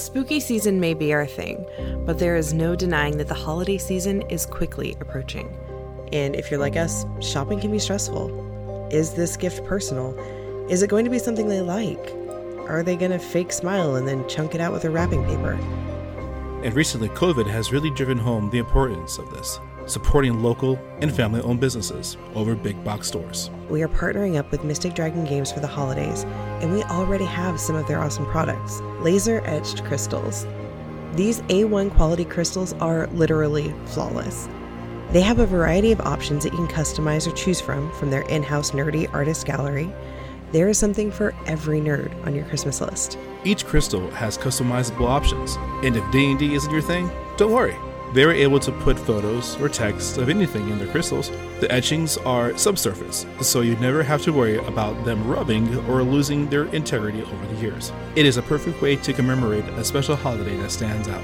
spooky 0.00 0.40
season 0.40 0.80
may 0.80 0.94
be 0.94 1.12
our 1.12 1.26
thing, 1.26 1.64
but 2.06 2.18
there 2.18 2.36
is 2.36 2.52
no 2.54 2.74
denying 2.74 3.18
that 3.18 3.28
the 3.28 3.34
holiday 3.34 3.78
season 3.78 4.22
is 4.22 4.46
quickly 4.46 4.96
approaching. 5.00 5.56
And 6.12 6.34
if 6.34 6.50
you're 6.50 6.60
like 6.60 6.76
us, 6.76 7.04
shopping 7.20 7.60
can 7.60 7.70
be 7.70 7.78
stressful. 7.78 8.88
Is 8.90 9.14
this 9.14 9.36
gift 9.36 9.64
personal? 9.64 10.18
Is 10.68 10.82
it 10.82 10.90
going 10.90 11.04
to 11.04 11.10
be 11.10 11.18
something 11.18 11.48
they 11.48 11.60
like? 11.60 12.14
Are 12.68 12.82
they 12.82 12.96
going 12.96 13.10
to 13.10 13.18
fake 13.18 13.52
smile 13.52 13.96
and 13.96 14.06
then 14.08 14.28
chunk 14.28 14.54
it 14.54 14.60
out 14.60 14.72
with 14.72 14.84
a 14.84 14.90
wrapping 14.90 15.24
paper? 15.24 15.52
And 16.64 16.74
recently, 16.74 17.08
COVID 17.08 17.46
has 17.46 17.72
really 17.72 17.90
driven 17.90 18.18
home 18.18 18.50
the 18.50 18.58
importance 18.58 19.18
of 19.18 19.30
this, 19.30 19.60
supporting 19.86 20.42
local 20.42 20.78
and 21.00 21.14
family 21.14 21.40
owned 21.42 21.60
businesses 21.60 22.16
over 22.34 22.54
big 22.54 22.82
box 22.84 23.08
stores. 23.08 23.50
We 23.68 23.82
are 23.82 23.88
partnering 23.88 24.36
up 24.36 24.50
with 24.50 24.64
Mystic 24.64 24.94
Dragon 24.94 25.24
Games 25.24 25.50
for 25.50 25.60
the 25.60 25.66
holidays, 25.66 26.24
and 26.60 26.72
we 26.72 26.82
already 26.84 27.24
have 27.24 27.60
some 27.60 27.76
of 27.76 27.86
their 27.86 28.00
awesome 28.00 28.26
products 28.26 28.80
laser 29.00 29.40
etched 29.44 29.84
crystals. 29.84 30.46
These 31.14 31.40
A1 31.42 31.94
quality 31.96 32.24
crystals 32.24 32.72
are 32.74 33.06
literally 33.08 33.74
flawless. 33.86 34.48
They 35.10 35.22
have 35.22 35.40
a 35.40 35.46
variety 35.46 35.90
of 35.90 36.00
options 36.00 36.44
that 36.44 36.52
you 36.52 36.58
can 36.58 36.68
customize 36.68 37.26
or 37.26 37.32
choose 37.32 37.60
from 37.60 37.90
from 37.92 38.10
their 38.10 38.22
in 38.22 38.42
house 38.42 38.70
nerdy 38.70 39.12
artist 39.12 39.44
gallery. 39.44 39.92
There 40.52 40.68
is 40.68 40.78
something 40.78 41.10
for 41.10 41.34
every 41.46 41.80
nerd 41.80 42.14
on 42.26 42.34
your 42.34 42.44
Christmas 42.44 42.80
list. 42.80 43.18
Each 43.44 43.64
crystal 43.64 44.10
has 44.10 44.36
customizable 44.36 45.08
options, 45.08 45.56
and 45.84 45.96
if 45.96 46.12
D&D 46.12 46.54
isn't 46.54 46.72
your 46.72 46.82
thing, 46.82 47.10
don't 47.36 47.52
worry. 47.52 47.76
They're 48.12 48.32
able 48.32 48.60
to 48.60 48.72
put 48.72 48.98
photos 48.98 49.60
or 49.60 49.68
text 49.68 50.18
of 50.18 50.28
anything 50.28 50.68
in 50.68 50.78
their 50.78 50.88
crystals. 50.88 51.30
The 51.60 51.70
etchings 51.70 52.16
are 52.16 52.56
subsurface, 52.56 53.26
so 53.42 53.60
you 53.60 53.76
never 53.76 54.02
have 54.02 54.22
to 54.22 54.32
worry 54.32 54.56
about 54.56 55.04
them 55.04 55.28
rubbing 55.28 55.76
or 55.90 56.02
losing 56.02 56.48
their 56.48 56.64
integrity 56.74 57.22
over 57.22 57.46
the 57.48 57.60
years. 57.60 57.92
It 58.16 58.24
is 58.24 58.38
a 58.38 58.42
perfect 58.42 58.80
way 58.80 58.96
to 58.96 59.12
commemorate 59.12 59.66
a 59.66 59.84
special 59.84 60.16
holiday 60.16 60.56
that 60.56 60.70
stands 60.70 61.06
out 61.06 61.22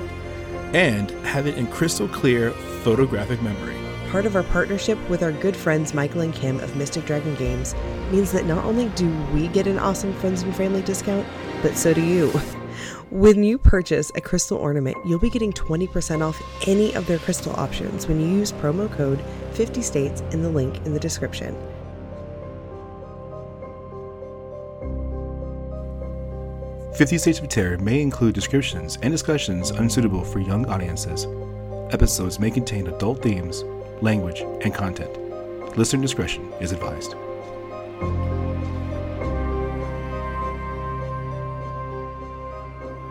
and 0.74 1.10
have 1.24 1.46
it 1.46 1.56
in 1.56 1.66
crystal 1.68 2.06
clear 2.06 2.50
photographic 2.84 3.40
memory. 3.40 3.76
Part 4.10 4.26
of 4.26 4.36
our 4.36 4.42
partnership 4.42 4.98
with 5.08 5.22
our 5.22 5.32
good 5.32 5.56
friends 5.56 5.94
Michael 5.94 6.20
and 6.20 6.34
Kim 6.34 6.60
of 6.60 6.76
Mystic 6.76 7.06
Dragon 7.06 7.34
Games 7.36 7.74
means 8.10 8.30
that 8.32 8.44
not 8.44 8.62
only 8.66 8.90
do 8.90 9.10
we 9.32 9.48
get 9.48 9.66
an 9.66 9.78
awesome 9.78 10.12
friends 10.20 10.42
and 10.42 10.54
family 10.54 10.82
discount, 10.82 11.26
but 11.62 11.78
so 11.78 11.94
do 11.94 12.02
you. 12.02 12.30
When 13.10 13.44
you 13.44 13.56
purchase 13.56 14.10
a 14.16 14.20
crystal 14.20 14.58
ornament, 14.58 14.96
you'll 15.06 15.20
be 15.20 15.30
getting 15.30 15.52
20% 15.52 16.26
off 16.26 16.42
any 16.66 16.92
of 16.94 17.06
their 17.06 17.20
crystal 17.20 17.54
options 17.54 18.08
when 18.08 18.20
you 18.20 18.26
use 18.26 18.50
promo 18.50 18.92
code 18.96 19.22
50 19.52 19.80
states 19.80 20.22
in 20.32 20.42
the 20.42 20.48
link 20.48 20.84
in 20.84 20.92
the 20.92 20.98
description. 20.98 21.56
Fifty 26.96 27.18
States 27.18 27.38
of 27.40 27.48
Terror 27.50 27.76
may 27.76 28.00
include 28.00 28.34
descriptions 28.34 28.96
and 29.02 29.12
discussions 29.12 29.70
unsuitable 29.70 30.24
for 30.24 30.40
young 30.40 30.64
audiences. 30.66 31.26
Episodes 31.92 32.40
may 32.40 32.50
contain 32.50 32.86
adult 32.86 33.22
themes, 33.22 33.64
language, 34.00 34.40
and 34.62 34.74
content. 34.74 35.14
Listener 35.76 36.00
discretion 36.00 36.50
is 36.58 36.72
advised. 36.72 37.14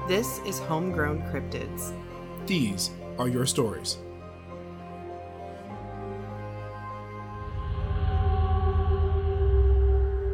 This 0.08 0.38
is 0.45 0.59
Homegrown 0.59 1.23
Cryptids. 1.31 1.92
These 2.45 2.92
are 3.17 3.28
your 3.28 3.48
stories. 3.48 3.98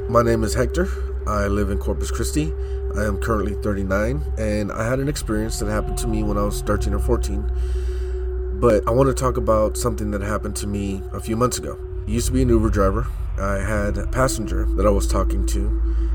My 0.10 0.24
name 0.24 0.44
is 0.44 0.54
Hector. 0.54 0.90
I 1.26 1.48
live 1.48 1.70
in 1.70 1.78
Corpus 1.78 2.12
Christi. 2.12 2.52
I 2.98 3.06
am 3.06 3.22
currently 3.22 3.54
39, 3.64 4.34
and 4.38 4.74
I 4.74 4.86
had 4.86 5.00
an 5.00 5.08
experience 5.08 5.60
that 5.60 5.68
happened 5.68 5.98
to 6.00 6.08
me 6.08 6.22
when 6.22 6.38
I 6.38 6.44
was 6.44 6.62
13 6.64 6.94
or 6.94 7.00
14. 7.00 8.60
But 8.60 8.86
I 8.86 8.92
want 8.92 9.08
to 9.08 9.16
talk 9.16 9.38
about 9.38 9.78
something 9.78 10.12
that 10.12 10.20
happened 10.20 10.58
to 10.58 10.68
me 10.68 11.02
a 11.14 11.22
few 11.22 11.38
months 11.38 11.60
ago. 11.60 11.80
I 12.06 12.12
used 12.12 12.28
to 12.28 12.34
be 12.34 12.42
an 12.42 12.50
Uber 12.50 12.72
driver. 12.72 13.08
I 13.40 13.60
had 13.60 13.98
a 13.98 14.08
passenger 14.08 14.66
that 14.76 14.86
I 14.86 14.90
was 14.90 15.08
talking 15.08 15.46
to, 15.46 15.60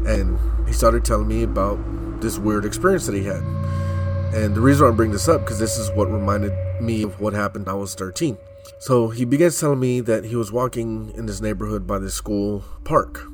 and 0.06 0.38
he 0.68 0.74
started 0.74 1.06
telling 1.06 1.26
me 1.26 1.42
about 1.42 1.78
this 2.20 2.38
weird 2.38 2.64
experience 2.64 3.06
that 3.06 3.14
he 3.14 3.24
had. 3.24 3.42
And 4.34 4.54
the 4.54 4.60
reason 4.60 4.86
I 4.86 4.90
bring 4.90 5.12
this 5.12 5.28
up 5.28 5.42
because 5.42 5.58
this 5.58 5.78
is 5.78 5.90
what 5.92 6.10
reminded 6.10 6.52
me 6.80 7.02
of 7.02 7.20
what 7.20 7.32
happened 7.32 7.66
when 7.66 7.74
I 7.74 7.78
was 7.78 7.94
13. 7.94 8.36
So 8.78 9.08
he 9.08 9.24
begins 9.24 9.58
telling 9.58 9.80
me 9.80 10.00
that 10.00 10.24
he 10.24 10.36
was 10.36 10.52
walking 10.52 11.12
in 11.16 11.26
this 11.26 11.40
neighborhood 11.40 11.86
by 11.86 11.98
this 11.98 12.14
school 12.14 12.64
park. 12.84 13.26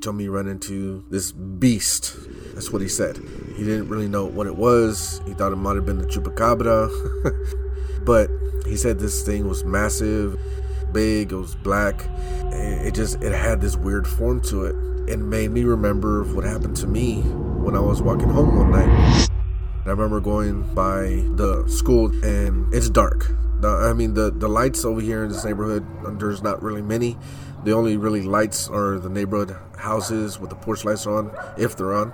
Told 0.00 0.16
me 0.16 0.24
he 0.24 0.28
ran 0.28 0.46
into 0.46 1.04
this 1.10 1.32
beast. 1.32 2.16
That's 2.54 2.70
what 2.70 2.82
he 2.82 2.88
said. 2.88 3.16
He 3.56 3.64
didn't 3.64 3.88
really 3.88 4.08
know 4.08 4.26
what 4.26 4.46
it 4.46 4.56
was. 4.56 5.20
He 5.26 5.34
thought 5.34 5.52
it 5.52 5.56
might 5.56 5.76
have 5.76 5.86
been 5.86 5.98
the 5.98 6.06
chupacabra. 6.06 6.88
but 8.04 8.30
he 8.66 8.76
said 8.76 8.98
this 8.98 9.22
thing 9.22 9.48
was 9.48 9.64
massive, 9.64 10.38
big, 10.96 11.30
it 11.30 11.36
was 11.36 11.54
black. 11.56 12.08
It 12.86 12.94
just 12.94 13.22
it 13.22 13.32
had 13.32 13.60
this 13.60 13.76
weird 13.76 14.08
form 14.08 14.40
to 14.44 14.64
it. 14.64 14.74
It 15.12 15.18
made 15.18 15.50
me 15.50 15.62
remember 15.64 16.24
what 16.24 16.44
happened 16.44 16.74
to 16.78 16.86
me 16.86 17.20
when 17.20 17.76
I 17.76 17.80
was 17.80 18.00
walking 18.00 18.30
home 18.30 18.56
one 18.56 18.70
night. 18.70 19.28
I 19.84 19.90
remember 19.90 20.20
going 20.20 20.62
by 20.74 21.22
the 21.36 21.64
school 21.68 22.06
and 22.24 22.72
it's 22.72 22.88
dark. 22.88 23.30
I 23.62 23.92
mean, 23.92 24.14
the, 24.14 24.30
the 24.30 24.48
lights 24.48 24.86
over 24.86 25.02
here 25.02 25.24
in 25.24 25.28
this 25.28 25.44
neighborhood, 25.44 25.84
there's 26.18 26.42
not 26.42 26.62
really 26.62 26.82
many. 26.82 27.18
The 27.64 27.72
only 27.72 27.98
really 27.98 28.22
lights 28.22 28.66
are 28.70 28.98
the 28.98 29.10
neighborhood 29.10 29.54
houses 29.76 30.40
with 30.40 30.48
the 30.48 30.56
porch 30.56 30.86
lights 30.86 31.06
on, 31.06 31.30
if 31.58 31.76
they're 31.76 31.94
on. 31.94 32.12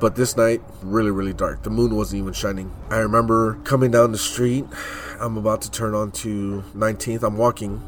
But 0.00 0.16
this 0.16 0.36
night, 0.36 0.60
really, 0.82 1.12
really 1.12 1.34
dark. 1.34 1.62
The 1.62 1.70
moon 1.70 1.94
wasn't 1.94 2.20
even 2.22 2.32
shining. 2.32 2.74
I 2.90 2.96
remember 2.96 3.60
coming 3.62 3.92
down 3.92 4.10
the 4.10 4.18
street. 4.18 4.64
I'm 5.20 5.36
about 5.36 5.62
to 5.62 5.70
turn 5.70 5.94
on 5.94 6.10
to 6.22 6.64
19th. 6.74 7.22
I'm 7.22 7.36
walking. 7.36 7.80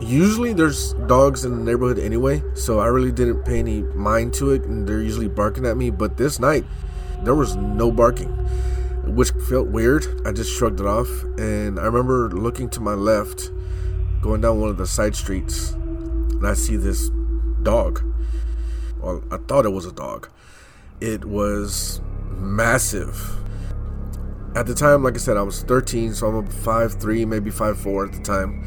Usually 0.00 0.54
there's 0.54 0.94
dogs 1.06 1.44
in 1.44 1.52
the 1.52 1.62
neighborhood 1.62 1.98
anyway, 1.98 2.42
so 2.54 2.80
I 2.80 2.86
really 2.86 3.12
didn't 3.12 3.44
pay 3.44 3.58
any 3.58 3.82
mind 3.82 4.32
to 4.34 4.50
it, 4.50 4.64
and 4.64 4.86
they're 4.88 5.02
usually 5.02 5.28
barking 5.28 5.66
at 5.66 5.76
me. 5.76 5.90
But 5.90 6.16
this 6.16 6.40
night, 6.40 6.64
there 7.22 7.34
was 7.34 7.54
no 7.56 7.92
barking, 7.92 8.30
which 9.04 9.30
felt 9.48 9.68
weird. 9.68 10.06
I 10.26 10.32
just 10.32 10.50
shrugged 10.56 10.80
it 10.80 10.86
off, 10.86 11.08
and 11.38 11.78
I 11.78 11.84
remember 11.84 12.30
looking 12.30 12.70
to 12.70 12.80
my 12.80 12.94
left, 12.94 13.50
going 14.22 14.40
down 14.40 14.58
one 14.60 14.70
of 14.70 14.78
the 14.78 14.86
side 14.86 15.14
streets, 15.14 15.72
and 15.72 16.46
I 16.46 16.54
see 16.54 16.76
this 16.76 17.10
dog. 17.62 18.02
Well, 19.00 19.22
I 19.30 19.36
thought 19.36 19.66
it 19.66 19.72
was 19.72 19.84
a 19.84 19.92
dog. 19.92 20.30
It 21.00 21.26
was 21.26 22.00
massive. 22.38 23.36
At 24.56 24.66
the 24.66 24.74
time, 24.74 25.04
like 25.04 25.14
I 25.14 25.18
said, 25.18 25.36
I 25.36 25.42
was 25.42 25.62
13, 25.62 26.14
so 26.14 26.26
I'm 26.26 26.36
a 26.36 26.42
5'3, 26.42 27.26
maybe 27.26 27.50
5'4 27.50 28.08
at 28.08 28.12
the 28.14 28.22
time. 28.22 28.64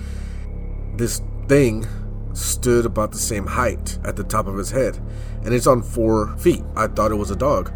This 0.95 1.21
thing 1.47 1.87
stood 2.33 2.85
about 2.85 3.11
the 3.11 3.17
same 3.17 3.45
height 3.45 3.99
at 4.03 4.15
the 4.15 4.23
top 4.23 4.47
of 4.47 4.57
his 4.57 4.71
head, 4.71 4.99
and 5.43 5.53
it's 5.53 5.67
on 5.67 5.81
four 5.81 6.35
feet. 6.37 6.63
I 6.75 6.87
thought 6.87 7.11
it 7.11 7.15
was 7.15 7.31
a 7.31 7.35
dog. 7.35 7.71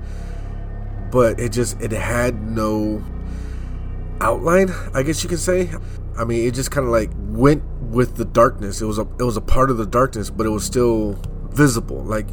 But 1.11 1.39
it 1.39 1.51
just 1.51 1.79
it 1.81 1.91
had 1.91 2.41
no 2.41 3.03
outline 4.19 4.69
i 4.93 5.03
guess 5.03 5.23
you 5.23 5.29
could 5.29 5.39
say. 5.39 5.69
I 6.17 6.25
mean 6.25 6.47
it 6.47 6.53
just 6.53 6.71
kind 6.71 6.85
of 6.85 6.91
like 6.91 7.11
went 7.29 7.63
with 7.81 8.17
the 8.17 8.25
darkness. 8.25 8.81
It 8.81 8.85
was 8.85 8.97
a 8.97 9.07
it 9.19 9.23
was 9.23 9.37
a 9.37 9.41
part 9.41 9.69
of 9.69 9.77
the 9.77 9.85
darkness 9.85 10.29
but 10.29 10.45
it 10.45 10.49
was 10.49 10.63
still 10.63 11.21
visible. 11.49 12.03
Like 12.03 12.27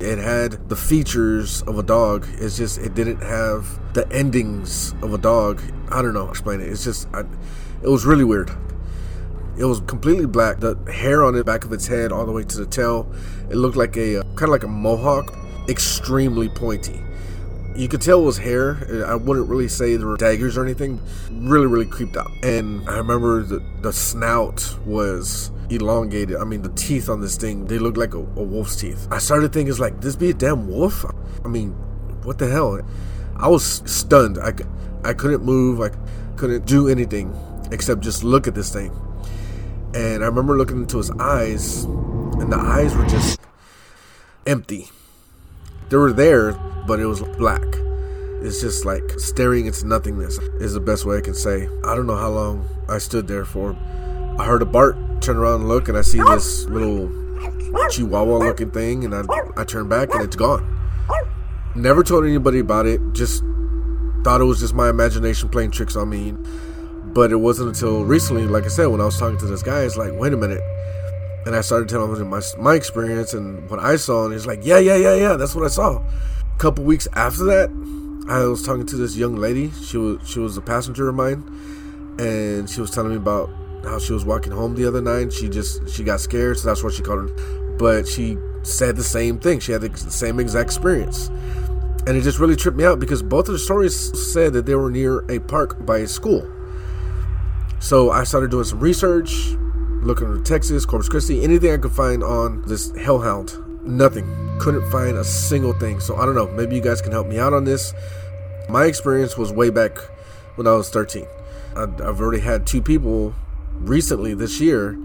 it 0.00 0.18
had 0.18 0.68
the 0.68 0.76
features 0.76 1.62
of 1.62 1.78
a 1.78 1.82
dog. 1.82 2.26
It's 2.34 2.56
just 2.56 2.78
it 2.78 2.94
didn't 2.94 3.22
have 3.22 3.94
the 3.94 4.10
endings 4.12 4.92
of 5.02 5.14
a 5.14 5.18
dog. 5.18 5.62
I 5.90 6.02
don't 6.02 6.14
know 6.14 6.28
explain 6.28 6.60
it. 6.60 6.68
It's 6.68 6.84
just 6.84 7.08
I, 7.14 7.20
it 7.82 7.88
was 7.88 8.04
really 8.04 8.24
weird 8.24 8.50
it 9.56 9.64
was 9.64 9.80
completely 9.80 10.26
black 10.26 10.60
the 10.60 10.76
hair 10.92 11.22
on 11.24 11.34
the 11.34 11.44
back 11.44 11.64
of 11.64 11.72
its 11.72 11.86
head 11.86 12.12
all 12.12 12.24
the 12.24 12.32
way 12.32 12.42
to 12.42 12.58
the 12.58 12.66
tail 12.66 13.10
it 13.50 13.56
looked 13.56 13.76
like 13.76 13.96
a 13.96 14.20
uh, 14.20 14.22
kind 14.34 14.44
of 14.44 14.50
like 14.50 14.64
a 14.64 14.68
mohawk 14.68 15.34
extremely 15.68 16.48
pointy 16.48 17.00
you 17.74 17.88
could 17.88 18.02
tell 18.02 18.20
it 18.20 18.24
was 18.24 18.38
hair. 18.38 18.76
I 19.06 19.14
wouldn't 19.14 19.48
really 19.48 19.68
say 19.68 19.96
there 19.96 20.06
were 20.06 20.16
daggers 20.16 20.56
or 20.56 20.64
anything. 20.64 21.00
Really, 21.30 21.66
really 21.66 21.86
creeped 21.86 22.16
out. 22.16 22.30
And 22.42 22.88
I 22.88 22.98
remember 22.98 23.42
the, 23.42 23.64
the 23.80 23.92
snout 23.92 24.76
was 24.84 25.50
elongated. 25.70 26.36
I 26.36 26.44
mean, 26.44 26.62
the 26.62 26.72
teeth 26.72 27.08
on 27.08 27.20
this 27.20 27.36
thing, 27.36 27.66
they 27.66 27.78
looked 27.78 27.96
like 27.96 28.14
a, 28.14 28.18
a 28.18 28.42
wolf's 28.42 28.76
teeth. 28.76 29.08
I 29.10 29.18
started 29.18 29.52
thinking, 29.52 29.70
it's 29.70 29.80
like, 29.80 30.00
this 30.00 30.16
be 30.16 30.30
a 30.30 30.34
damn 30.34 30.68
wolf? 30.68 31.04
I 31.44 31.48
mean, 31.48 31.70
what 32.24 32.38
the 32.38 32.48
hell? 32.48 32.80
I 33.36 33.48
was 33.48 33.82
stunned. 33.90 34.38
I, 34.38 34.52
I 35.04 35.14
couldn't 35.14 35.42
move. 35.42 35.80
I 35.80 35.90
couldn't 36.36 36.66
do 36.66 36.88
anything 36.88 37.34
except 37.70 38.02
just 38.02 38.22
look 38.22 38.46
at 38.46 38.54
this 38.54 38.72
thing. 38.72 38.92
And 39.94 40.22
I 40.22 40.26
remember 40.26 40.56
looking 40.56 40.78
into 40.78 40.96
his 40.96 41.10
eyes, 41.12 41.84
and 41.84 42.50
the 42.50 42.58
eyes 42.58 42.94
were 42.94 43.06
just 43.06 43.40
empty. 44.46 44.88
They 45.90 45.96
were 45.96 46.12
there, 46.12 46.52
but 46.86 46.98
it 46.98 47.06
was 47.06 47.20
black. 47.22 47.62
It's 48.40 48.60
just 48.60 48.84
like 48.84 49.08
staring 49.18 49.66
into 49.66 49.86
nothingness 49.86 50.38
is 50.60 50.72
the 50.72 50.80
best 50.80 51.04
way 51.04 51.18
I 51.18 51.20
can 51.20 51.34
say. 51.34 51.68
I 51.84 51.94
don't 51.94 52.06
know 52.06 52.16
how 52.16 52.30
long 52.30 52.68
I 52.88 52.98
stood 52.98 53.28
there 53.28 53.44
for. 53.44 53.76
I 54.38 54.44
heard 54.44 54.62
a 54.62 54.66
bark, 54.66 54.96
turn 55.20 55.36
around 55.36 55.60
and 55.60 55.68
look, 55.68 55.88
and 55.88 55.96
I 55.96 56.00
see 56.00 56.20
this 56.22 56.64
little 56.64 57.08
chihuahua 57.90 58.38
looking 58.38 58.70
thing, 58.70 59.04
and 59.04 59.14
I, 59.14 59.22
I 59.56 59.64
turn 59.64 59.88
back 59.88 60.14
and 60.14 60.24
it's 60.24 60.36
gone. 60.36 60.66
Never 61.74 62.02
told 62.02 62.24
anybody 62.24 62.58
about 62.58 62.86
it, 62.86 63.00
just 63.12 63.44
thought 64.24 64.40
it 64.40 64.44
was 64.44 64.60
just 64.60 64.74
my 64.74 64.88
imagination 64.88 65.48
playing 65.48 65.70
tricks 65.70 65.96
on 65.96 66.08
me. 66.08 66.34
But 67.14 67.30
it 67.30 67.36
wasn't 67.36 67.68
until 67.68 68.04
recently, 68.04 68.46
like 68.46 68.64
I 68.64 68.68
said, 68.68 68.86
when 68.86 69.00
I 69.00 69.04
was 69.04 69.18
talking 69.18 69.38
to 69.38 69.46
this 69.46 69.62
guy, 69.62 69.82
it's 69.82 69.96
like, 69.96 70.12
wait 70.14 70.32
a 70.32 70.36
minute. 70.36 70.62
And 71.44 71.54
I 71.54 71.60
started 71.60 71.88
telling 71.88 72.14
him 72.14 72.30
my, 72.30 72.40
my 72.58 72.74
experience 72.74 73.34
and 73.34 73.68
what 73.68 73.80
I 73.80 73.96
saw, 73.96 74.24
and 74.24 74.32
he's 74.32 74.46
like, 74.46 74.60
yeah, 74.62 74.78
yeah, 74.78 74.96
yeah, 74.96 75.14
yeah, 75.14 75.36
that's 75.36 75.54
what 75.54 75.64
I 75.64 75.68
saw. 75.68 75.98
A 75.98 76.58
couple 76.58 76.84
weeks 76.84 77.08
after 77.14 77.44
that, 77.44 77.68
I 78.28 78.44
was 78.44 78.62
talking 78.62 78.86
to 78.86 78.96
this 78.96 79.16
young 79.16 79.36
lady. 79.36 79.70
She 79.82 79.96
was 79.96 80.26
she 80.28 80.38
was 80.38 80.56
a 80.56 80.60
passenger 80.60 81.08
of 81.08 81.14
mine, 81.16 81.42
and 82.18 82.70
she 82.70 82.80
was 82.80 82.90
telling 82.90 83.10
me 83.10 83.16
about 83.16 83.50
how 83.84 83.98
she 83.98 84.12
was 84.12 84.24
walking 84.24 84.52
home 84.52 84.76
the 84.76 84.86
other 84.86 85.02
night. 85.02 85.32
She 85.32 85.48
just 85.48 85.90
she 85.90 86.04
got 86.04 86.20
scared, 86.20 86.58
so 86.58 86.68
that's 86.68 86.84
what 86.84 86.94
she 86.94 87.02
called 87.02 87.28
her. 87.28 87.76
But 87.78 88.06
she 88.06 88.38
said 88.62 88.94
the 88.94 89.02
same 89.02 89.40
thing. 89.40 89.58
She 89.58 89.72
had 89.72 89.80
the 89.80 89.96
same 89.96 90.38
exact 90.38 90.66
experience, 90.66 91.28
and 92.06 92.10
it 92.10 92.22
just 92.22 92.38
really 92.38 92.54
tripped 92.54 92.78
me 92.78 92.84
out 92.84 93.00
because 93.00 93.22
both 93.22 93.48
of 93.48 93.54
the 93.54 93.58
stories 93.58 93.96
said 94.32 94.52
that 94.52 94.66
they 94.66 94.76
were 94.76 94.90
near 94.90 95.28
a 95.28 95.40
park 95.40 95.84
by 95.84 95.98
a 95.98 96.06
school. 96.06 96.48
So 97.82 98.12
I 98.12 98.22
started 98.22 98.52
doing 98.52 98.62
some 98.62 98.78
research, 98.78 99.56
looking 100.02 100.32
at 100.32 100.44
Texas, 100.44 100.86
Corpus 100.86 101.08
Christi, 101.08 101.42
anything 101.42 101.72
I 101.72 101.78
could 101.78 101.90
find 101.90 102.22
on 102.22 102.62
this 102.62 102.96
hellhound. 102.96 103.58
Nothing. 103.84 104.24
Couldn't 104.60 104.88
find 104.92 105.16
a 105.16 105.24
single 105.24 105.72
thing. 105.72 105.98
So 105.98 106.14
I 106.14 106.24
don't 106.24 106.36
know. 106.36 106.46
Maybe 106.46 106.76
you 106.76 106.80
guys 106.80 107.02
can 107.02 107.10
help 107.10 107.26
me 107.26 107.40
out 107.40 107.52
on 107.52 107.64
this. 107.64 107.92
My 108.68 108.84
experience 108.84 109.36
was 109.36 109.52
way 109.52 109.70
back 109.70 109.98
when 110.54 110.68
I 110.68 110.74
was 110.74 110.90
13. 110.90 111.26
I've 111.74 112.20
already 112.20 112.40
had 112.40 112.68
two 112.68 112.80
people 112.80 113.34
recently 113.80 114.32
this 114.32 114.60
year 114.60 114.96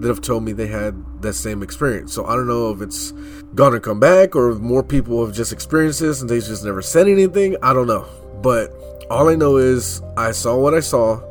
that 0.00 0.08
have 0.08 0.20
told 0.20 0.44
me 0.44 0.52
they 0.52 0.66
had 0.66 1.22
that 1.22 1.32
same 1.32 1.62
experience. 1.62 2.12
So 2.12 2.26
I 2.26 2.34
don't 2.34 2.46
know 2.46 2.70
if 2.70 2.82
it's 2.82 3.12
gonna 3.54 3.80
come 3.80 3.98
back 3.98 4.36
or 4.36 4.50
if 4.50 4.58
more 4.58 4.82
people 4.82 5.24
have 5.24 5.34
just 5.34 5.54
experienced 5.54 6.00
this 6.00 6.20
and 6.20 6.28
they 6.28 6.40
just 6.40 6.66
never 6.66 6.82
said 6.82 7.08
anything. 7.08 7.56
I 7.62 7.72
don't 7.72 7.86
know. 7.86 8.06
But 8.42 8.74
all 9.08 9.30
I 9.30 9.36
know 9.36 9.56
is 9.56 10.02
I 10.18 10.32
saw 10.32 10.58
what 10.58 10.74
I 10.74 10.80
saw 10.80 11.22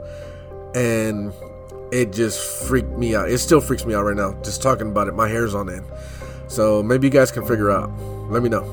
and 0.75 1.33
it 1.91 2.11
just 2.11 2.67
freaked 2.67 2.91
me 2.91 3.15
out. 3.15 3.31
It 3.31 3.37
still 3.39 3.61
freaks 3.61 3.85
me 3.85 3.95
out 3.95 4.03
right 4.03 4.15
now. 4.15 4.33
Just 4.43 4.61
talking 4.61 4.89
about 4.89 5.07
it, 5.07 5.15
my 5.15 5.27
hair's 5.27 5.55
on 5.55 5.69
end. 5.69 5.85
So 6.47 6.83
maybe 6.83 7.07
you 7.07 7.11
guys 7.11 7.31
can 7.31 7.45
figure 7.45 7.71
out. 7.71 7.89
Let 8.29 8.43
me 8.43 8.49
know. 8.49 8.63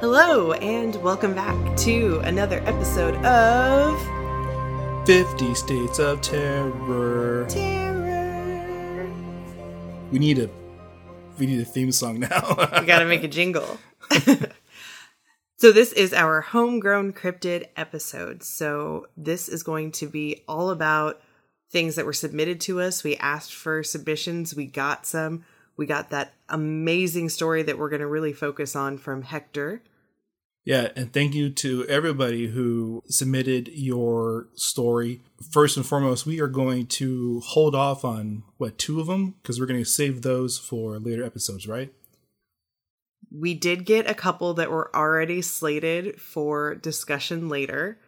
Hello, 0.00 0.52
and 0.54 0.96
welcome 0.96 1.32
back 1.32 1.76
to 1.76 2.18
another 2.24 2.60
episode 2.66 3.14
of 3.24 3.96
50 5.06 5.54
States 5.54 6.00
of 6.00 6.20
Terror. 6.20 7.46
Terror. 7.48 9.08
We 10.10 10.18
need 10.18 10.40
a 10.40 10.50
we 11.38 11.46
need 11.46 11.60
a 11.60 11.64
theme 11.64 11.92
song 11.92 12.18
now. 12.18 12.56
We 12.80 12.86
gotta 12.86 13.06
make 13.06 13.22
a 13.22 13.28
jingle. 13.38 13.78
so, 15.62 15.70
this 15.70 15.92
is 15.92 16.12
our 16.12 16.40
homegrown 16.40 17.12
cryptid 17.12 17.68
episode. 17.76 18.42
So, 18.42 19.06
this 19.16 19.48
is 19.48 19.62
going 19.62 19.92
to 19.92 20.08
be 20.08 20.42
all 20.48 20.70
about 20.70 21.20
things 21.70 21.94
that 21.94 22.04
were 22.04 22.12
submitted 22.12 22.60
to 22.62 22.80
us. 22.80 23.04
We 23.04 23.16
asked 23.18 23.54
for 23.54 23.84
submissions, 23.84 24.56
we 24.56 24.66
got 24.66 25.06
some. 25.06 25.44
We 25.76 25.86
got 25.86 26.10
that 26.10 26.32
amazing 26.48 27.28
story 27.28 27.62
that 27.62 27.78
we're 27.78 27.90
going 27.90 28.00
to 28.00 28.08
really 28.08 28.32
focus 28.32 28.74
on 28.74 28.98
from 28.98 29.22
Hector. 29.22 29.84
Yeah, 30.64 30.88
and 30.96 31.12
thank 31.12 31.32
you 31.32 31.48
to 31.50 31.86
everybody 31.86 32.48
who 32.48 33.04
submitted 33.06 33.68
your 33.68 34.48
story. 34.56 35.20
First 35.52 35.76
and 35.76 35.86
foremost, 35.86 36.26
we 36.26 36.40
are 36.40 36.48
going 36.48 36.88
to 36.88 37.38
hold 37.38 37.76
off 37.76 38.04
on 38.04 38.42
what 38.56 38.78
two 38.78 38.98
of 38.98 39.06
them 39.06 39.36
because 39.40 39.60
we're 39.60 39.66
going 39.66 39.78
to 39.78 39.88
save 39.88 40.22
those 40.22 40.58
for 40.58 40.98
later 40.98 41.22
episodes, 41.22 41.68
right? 41.68 41.92
We 43.34 43.54
did 43.54 43.86
get 43.86 44.10
a 44.10 44.14
couple 44.14 44.54
that 44.54 44.70
were 44.70 44.94
already 44.94 45.42
slated 45.42 46.20
for 46.20 46.74
discussion 46.74 47.48
later. 47.48 47.98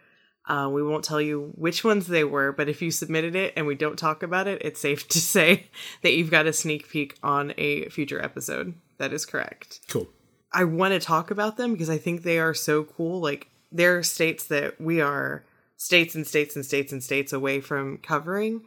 Uh, 0.47 0.69
we 0.71 0.83
won't 0.83 1.03
tell 1.03 1.21
you 1.21 1.51
which 1.55 1.83
ones 1.83 2.05
they 2.07 2.23
were, 2.23 2.51
but 2.51 2.69
if 2.69 2.81
you 2.81 2.91
submitted 2.91 3.35
it 3.35 3.53
and 3.55 3.65
we 3.65 3.73
don't 3.73 3.97
talk 3.97 4.21
about 4.21 4.47
it, 4.47 4.61
it's 4.63 4.79
safe 4.79 5.07
to 5.09 5.19
say 5.19 5.67
that 6.03 6.13
you've 6.13 6.31
got 6.31 6.45
a 6.45 6.53
sneak 6.53 6.89
peek 6.89 7.17
on 7.23 7.53
a 7.57 7.89
future 7.89 8.21
episode. 8.21 8.75
That 8.97 9.13
is 9.13 9.25
correct. 9.25 9.81
Cool. 9.89 10.07
I 10.53 10.63
want 10.63 10.93
to 10.93 10.99
talk 10.99 11.31
about 11.31 11.57
them 11.57 11.73
because 11.73 11.89
I 11.89 11.97
think 11.97 12.21
they 12.21 12.39
are 12.39 12.53
so 12.53 12.83
cool. 12.83 13.19
Like, 13.19 13.49
there 13.71 13.97
are 13.97 14.03
states 14.03 14.45
that 14.47 14.79
we 14.79 15.01
are 15.01 15.43
states 15.75 16.15
and 16.15 16.25
states 16.25 16.55
and 16.55 16.65
states 16.65 16.93
and 16.93 17.03
states 17.03 17.33
away 17.33 17.59
from 17.59 17.97
covering, 17.97 18.61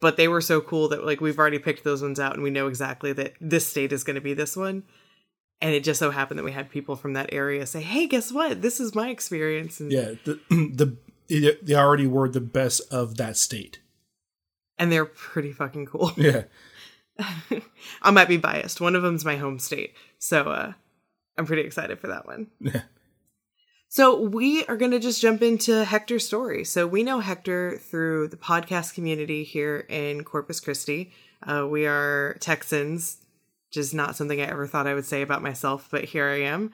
but 0.00 0.16
they 0.16 0.28
were 0.28 0.42
so 0.42 0.60
cool 0.60 0.88
that, 0.88 1.06
like, 1.06 1.20
we've 1.20 1.38
already 1.38 1.58
picked 1.58 1.84
those 1.84 2.02
ones 2.02 2.20
out 2.20 2.34
and 2.34 2.42
we 2.42 2.50
know 2.50 2.66
exactly 2.66 3.12
that 3.14 3.34
this 3.40 3.66
state 3.66 3.92
is 3.92 4.04
going 4.04 4.16
to 4.16 4.20
be 4.20 4.34
this 4.34 4.56
one. 4.56 4.82
And 5.62 5.74
it 5.74 5.84
just 5.84 5.98
so 5.98 6.10
happened 6.10 6.38
that 6.38 6.44
we 6.44 6.52
had 6.52 6.70
people 6.70 6.96
from 6.96 7.12
that 7.12 7.30
area 7.32 7.66
say, 7.66 7.82
"Hey, 7.82 8.06
guess 8.06 8.32
what? 8.32 8.62
This 8.62 8.80
is 8.80 8.94
my 8.94 9.10
experience." 9.10 9.78
And, 9.80 9.92
Yeah, 9.92 10.12
the 10.24 10.40
the 10.50 10.96
they 11.28 11.74
already 11.74 12.06
were 12.06 12.28
the 12.28 12.40
best 12.40 12.80
of 12.92 13.16
that 13.18 13.36
state. 13.36 13.78
and 14.78 14.90
they're 14.90 15.04
pretty 15.04 15.52
fucking 15.52 15.86
cool. 15.86 16.12
Yeah. 16.16 16.44
I 18.02 18.10
might 18.10 18.28
be 18.28 18.38
biased. 18.38 18.80
One 18.80 18.96
of 18.96 19.02
them's 19.02 19.24
my 19.26 19.36
home 19.36 19.58
state, 19.58 19.92
so 20.18 20.42
uh, 20.44 20.72
I'm 21.36 21.44
pretty 21.44 21.62
excited 21.62 21.98
for 22.00 22.06
that 22.08 22.26
one. 22.26 22.46
Yeah. 22.60 22.82
So 23.88 24.18
we 24.20 24.64
are 24.66 24.76
going 24.76 24.92
to 24.92 25.00
just 25.00 25.20
jump 25.20 25.42
into 25.42 25.84
Hector's 25.84 26.24
story. 26.26 26.64
So 26.64 26.86
we 26.86 27.02
know 27.02 27.20
Hector 27.20 27.76
through 27.76 28.28
the 28.28 28.36
podcast 28.36 28.94
community 28.94 29.42
here 29.44 29.84
in 29.88 30.22
Corpus 30.24 30.60
Christi. 30.60 31.12
Uh, 31.42 31.66
we 31.68 31.86
are 31.86 32.36
Texans, 32.40 33.18
is 33.76 33.94
not 33.94 34.16
something 34.16 34.40
I 34.40 34.46
ever 34.46 34.66
thought 34.66 34.86
I 34.86 34.94
would 34.94 35.04
say 35.04 35.22
about 35.22 35.42
myself, 35.42 35.88
but 35.90 36.04
here 36.04 36.28
I 36.28 36.42
am. 36.42 36.72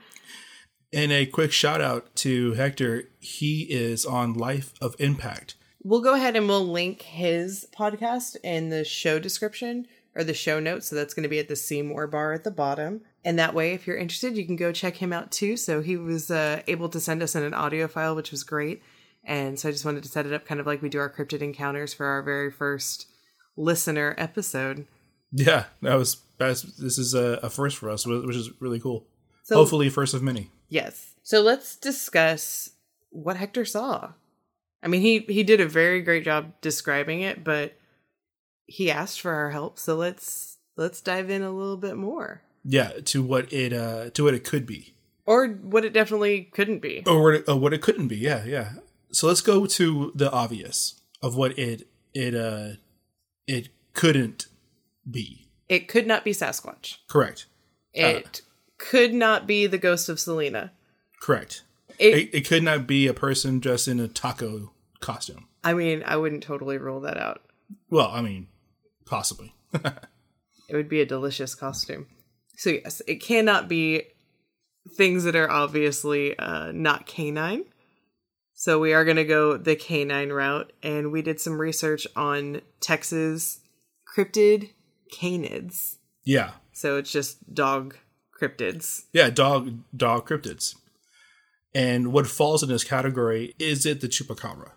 And 0.92 1.12
a 1.12 1.26
quick 1.26 1.52
shout 1.52 1.80
out 1.80 2.14
to 2.16 2.54
Hector. 2.54 3.10
He 3.18 3.62
is 3.62 4.06
on 4.06 4.34
Life 4.34 4.72
of 4.80 4.94
Impact. 4.98 5.56
We'll 5.82 6.00
go 6.00 6.14
ahead 6.14 6.36
and 6.36 6.48
we'll 6.48 6.66
link 6.66 7.02
his 7.02 7.66
podcast 7.76 8.36
in 8.42 8.70
the 8.70 8.84
show 8.84 9.18
description 9.18 9.86
or 10.14 10.24
the 10.24 10.34
show 10.34 10.58
notes. 10.58 10.88
So 10.88 10.96
that's 10.96 11.14
going 11.14 11.24
to 11.24 11.28
be 11.28 11.38
at 11.38 11.48
the 11.48 11.56
Seymour 11.56 12.06
bar 12.06 12.32
at 12.32 12.44
the 12.44 12.50
bottom. 12.50 13.02
And 13.24 13.38
that 13.38 13.54
way, 13.54 13.72
if 13.72 13.86
you're 13.86 13.96
interested, 13.96 14.36
you 14.36 14.46
can 14.46 14.56
go 14.56 14.72
check 14.72 14.96
him 14.96 15.12
out 15.12 15.30
too. 15.30 15.56
So 15.56 15.82
he 15.82 15.96
was 15.96 16.30
uh, 16.30 16.62
able 16.66 16.88
to 16.88 17.00
send 17.00 17.22
us 17.22 17.34
in 17.34 17.42
an 17.42 17.54
audio 17.54 17.88
file, 17.88 18.16
which 18.16 18.30
was 18.30 18.42
great. 18.42 18.82
And 19.22 19.58
so 19.58 19.68
I 19.68 19.72
just 19.72 19.84
wanted 19.84 20.04
to 20.04 20.08
set 20.08 20.26
it 20.26 20.32
up 20.32 20.46
kind 20.46 20.60
of 20.60 20.66
like 20.66 20.82
we 20.82 20.88
do 20.88 20.98
our 20.98 21.12
cryptid 21.12 21.42
encounters 21.42 21.92
for 21.92 22.06
our 22.06 22.22
very 22.22 22.50
first 22.50 23.06
listener 23.56 24.14
episode. 24.18 24.86
Yeah, 25.32 25.64
that 25.82 25.94
was 25.96 26.18
that's, 26.38 26.62
this 26.62 26.98
is 26.98 27.14
a, 27.14 27.40
a 27.42 27.50
first 27.50 27.76
for 27.78 27.90
us, 27.90 28.06
which 28.06 28.36
is 28.36 28.50
really 28.60 28.80
cool. 28.80 29.06
So, 29.44 29.56
Hopefully, 29.56 29.88
first 29.90 30.14
of 30.14 30.22
many. 30.22 30.50
Yes. 30.68 31.14
So 31.22 31.40
let's 31.40 31.76
discuss 31.76 32.70
what 33.10 33.36
Hector 33.36 33.64
saw. 33.64 34.12
I 34.82 34.88
mean, 34.88 35.00
he 35.00 35.20
he 35.20 35.42
did 35.42 35.60
a 35.60 35.66
very 35.68 36.02
great 36.02 36.24
job 36.24 36.52
describing 36.60 37.20
it, 37.22 37.42
but 37.42 37.74
he 38.66 38.90
asked 38.90 39.20
for 39.20 39.32
our 39.32 39.50
help, 39.50 39.78
so 39.78 39.96
let's 39.96 40.58
let's 40.76 41.00
dive 41.00 41.30
in 41.30 41.42
a 41.42 41.50
little 41.50 41.76
bit 41.76 41.96
more. 41.96 42.42
Yeah, 42.64 42.90
to 43.06 43.22
what 43.22 43.52
it 43.52 43.72
uh 43.72 44.10
to 44.10 44.24
what 44.24 44.34
it 44.34 44.44
could 44.44 44.66
be, 44.66 44.94
Or 45.24 45.48
what 45.48 45.84
it 45.84 45.92
definitely 45.92 46.42
couldn't 46.52 46.80
be. 46.80 47.02
or 47.06 47.22
what 47.22 47.34
it, 47.34 47.48
uh, 47.48 47.56
what 47.56 47.72
it 47.72 47.80
couldn't 47.82 48.08
be. 48.08 48.16
Yeah, 48.16 48.44
yeah. 48.44 48.72
So 49.12 49.26
let's 49.28 49.40
go 49.40 49.66
to 49.66 50.12
the 50.14 50.30
obvious 50.30 51.00
of 51.22 51.36
what 51.36 51.58
it 51.58 51.88
it 52.14 52.34
uh 52.34 52.76
it 53.46 53.68
couldn't 53.94 54.46
be. 55.10 55.48
It 55.68 55.88
could 55.88 56.06
not 56.06 56.24
be 56.24 56.32
Sasquatch. 56.32 56.98
Correct. 57.08 57.46
It 57.92 58.42
could 58.78 59.14
not 59.14 59.46
be 59.46 59.66
the 59.66 59.78
ghost 59.78 60.08
of 60.08 60.20
Selena. 60.20 60.72
Correct. 61.20 61.62
It, 61.98 62.14
It, 62.14 62.34
it 62.34 62.48
could 62.48 62.62
not 62.62 62.86
be 62.86 63.06
a 63.06 63.14
person 63.14 63.58
dressed 63.58 63.88
in 63.88 63.98
a 63.98 64.08
taco 64.08 64.72
costume. 65.00 65.48
I 65.64 65.74
mean, 65.74 66.02
I 66.06 66.16
wouldn't 66.16 66.42
totally 66.42 66.78
rule 66.78 67.00
that 67.00 67.16
out. 67.16 67.42
Well, 67.90 68.08
I 68.08 68.20
mean, 68.20 68.48
possibly. 69.06 69.54
It 70.68 70.74
would 70.74 70.88
be 70.88 71.00
a 71.00 71.06
delicious 71.06 71.54
costume. 71.54 72.06
So 72.56 72.70
yes, 72.70 73.02
it 73.06 73.16
cannot 73.16 73.68
be 73.68 74.04
things 74.96 75.24
that 75.24 75.36
are 75.36 75.50
obviously 75.50 76.38
uh, 76.38 76.72
not 76.72 77.06
canine. 77.06 77.64
So 78.54 78.80
we 78.80 78.94
are 78.94 79.04
going 79.04 79.18
to 79.18 79.24
go 79.24 79.56
the 79.56 79.76
canine 79.76 80.30
route, 80.30 80.72
and 80.82 81.12
we 81.12 81.20
did 81.20 81.40
some 81.40 81.60
research 81.60 82.06
on 82.16 82.62
Texas 82.80 83.60
cryptid 84.16 84.70
canids. 85.12 85.96
yeah. 86.24 86.52
So 86.72 86.98
it's 86.98 87.10
just 87.10 87.54
dog 87.54 87.96
cryptids. 88.38 89.04
Yeah, 89.12 89.30
dog 89.30 89.78
dog 89.96 90.28
cryptids. 90.28 90.74
And 91.74 92.12
what 92.12 92.26
falls 92.26 92.62
in 92.62 92.68
this 92.68 92.84
category 92.84 93.54
is 93.58 93.84
it 93.86 94.00
the 94.00 94.08
chupacabra? 94.08 94.72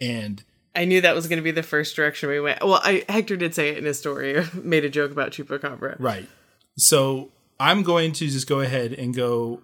And 0.00 0.42
I 0.74 0.84
knew 0.84 1.00
that 1.00 1.14
was 1.14 1.26
going 1.26 1.38
to 1.38 1.42
be 1.42 1.50
the 1.50 1.62
first 1.62 1.96
direction 1.96 2.28
we 2.28 2.40
went. 2.40 2.64
Well, 2.64 2.80
I, 2.82 3.04
Hector 3.08 3.36
did 3.36 3.54
say 3.54 3.70
it 3.70 3.78
in 3.78 3.84
his 3.84 3.98
story, 3.98 4.44
made 4.54 4.84
a 4.84 4.88
joke 4.90 5.10
about 5.10 5.32
chupacabra. 5.32 5.96
right. 5.98 6.28
So 6.76 7.32
I'm 7.58 7.82
going 7.82 8.12
to 8.12 8.28
just 8.28 8.48
go 8.48 8.60
ahead 8.60 8.92
and 8.92 9.14
go 9.14 9.60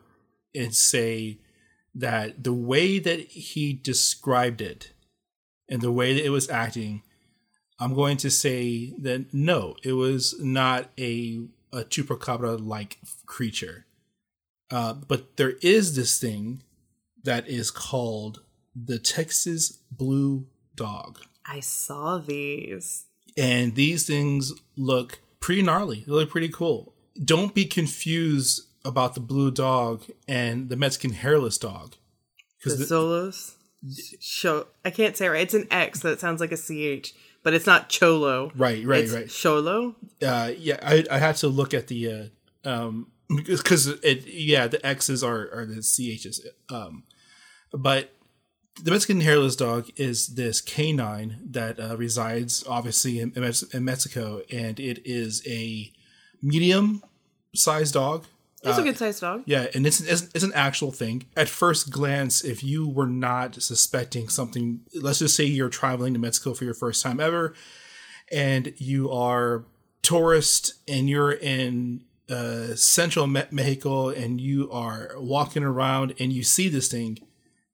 and 0.54 0.74
say 0.74 1.38
that 1.94 2.42
the 2.44 2.52
way 2.52 2.98
that 2.98 3.20
he 3.20 3.72
described 3.72 4.60
it 4.60 4.92
and 5.68 5.80
the 5.80 5.92
way 5.92 6.14
that 6.14 6.24
it 6.24 6.30
was 6.30 6.50
acting, 6.50 7.02
I'm 7.78 7.94
going 7.94 8.16
to 8.18 8.30
say 8.30 8.94
that 8.98 9.32
no, 9.34 9.76
it 9.82 9.92
was 9.92 10.34
not 10.40 10.90
a 10.98 11.40
a 11.72 11.84
chupacabra 11.84 12.64
like 12.64 12.98
creature. 13.26 13.84
Uh, 14.70 14.94
but 14.94 15.36
there 15.36 15.54
is 15.62 15.94
this 15.94 16.18
thing 16.18 16.62
that 17.24 17.46
is 17.48 17.70
called 17.70 18.40
the 18.74 18.98
Texas 18.98 19.78
Blue 19.90 20.46
Dog. 20.74 21.20
I 21.44 21.60
saw 21.60 22.18
these. 22.18 23.04
And 23.36 23.74
these 23.74 24.06
things 24.06 24.52
look 24.76 25.20
pretty 25.40 25.62
gnarly. 25.62 26.04
They 26.06 26.12
look 26.12 26.30
pretty 26.30 26.48
cool. 26.48 26.94
Don't 27.22 27.54
be 27.54 27.64
confused 27.64 28.62
about 28.84 29.14
the 29.14 29.20
blue 29.20 29.50
dog 29.50 30.04
and 30.26 30.68
the 30.68 30.76
Mexican 30.76 31.12
hairless 31.12 31.58
dog. 31.58 31.94
The, 32.64 32.74
the- 32.74 32.86
Solos. 32.86 33.52
Show. 34.20 34.66
I 34.84 34.90
can't 34.90 35.16
say 35.16 35.26
it 35.26 35.30
right. 35.30 35.42
It's 35.42 35.54
an 35.54 35.68
X 35.70 36.00
that 36.00 36.18
sounds 36.18 36.40
like 36.40 36.50
a 36.50 36.56
CH, 36.56 37.14
but 37.46 37.54
it's 37.54 37.64
not 37.64 37.88
Cholo. 37.88 38.50
Right, 38.56 38.84
right, 38.84 39.04
it's 39.04 39.12
right. 39.12 39.28
Cholo. 39.28 39.94
uh 40.20 40.50
yeah 40.58 40.80
i 40.82 41.04
i 41.12 41.18
had 41.18 41.36
to 41.36 41.46
look 41.46 41.72
at 41.74 41.86
the 41.86 42.30
uh 42.64 42.68
um 42.68 43.06
because 43.46 43.86
it 43.86 44.26
yeah 44.26 44.66
the 44.66 44.84
x's 44.84 45.22
are 45.22 45.48
are 45.54 45.64
the 45.64 45.80
ch's 45.80 46.44
um 46.70 47.04
but 47.72 48.12
the 48.82 48.90
mexican 48.90 49.20
hairless 49.20 49.54
dog 49.54 49.88
is 49.96 50.34
this 50.34 50.60
canine 50.60 51.38
that 51.48 51.78
uh, 51.78 51.96
resides 51.96 52.64
obviously 52.68 53.20
in, 53.20 53.32
in 53.36 53.44
in 53.72 53.84
mexico 53.84 54.42
and 54.50 54.80
it 54.80 54.98
is 55.04 55.40
a 55.46 55.92
medium 56.42 57.00
sized 57.54 57.94
dog 57.94 58.26
It's 58.66 58.78
Uh, 58.78 58.82
a 58.82 58.84
good 58.84 58.98
sized 58.98 59.20
dog. 59.20 59.42
yeah, 59.46 59.66
and 59.74 59.86
it's, 59.86 60.00
it's 60.00 60.28
it's 60.34 60.44
an 60.44 60.52
actual 60.54 60.92
thing. 60.92 61.26
At 61.36 61.48
first 61.48 61.90
glance, 61.90 62.42
if 62.44 62.62
you 62.64 62.88
were 62.88 63.06
not 63.06 63.62
suspecting 63.62 64.28
something, 64.28 64.80
let's 64.94 65.20
just 65.20 65.36
say 65.36 65.44
you're 65.44 65.68
traveling 65.68 66.12
to 66.14 66.18
Mexico 66.20 66.52
for 66.54 66.64
your 66.64 66.74
first 66.74 67.02
time 67.02 67.20
ever, 67.20 67.54
and 68.32 68.72
you 68.78 69.10
are 69.10 69.64
tourist 70.02 70.74
and 70.86 71.08
you're 71.08 71.32
in 71.32 72.02
uh, 72.28 72.74
central 72.74 73.26
Me- 73.26 73.42
Mexico 73.50 74.08
and 74.08 74.40
you 74.40 74.70
are 74.70 75.12
walking 75.16 75.62
around 75.62 76.14
and 76.18 76.32
you 76.32 76.42
see 76.42 76.68
this 76.68 76.88
thing, 76.88 77.18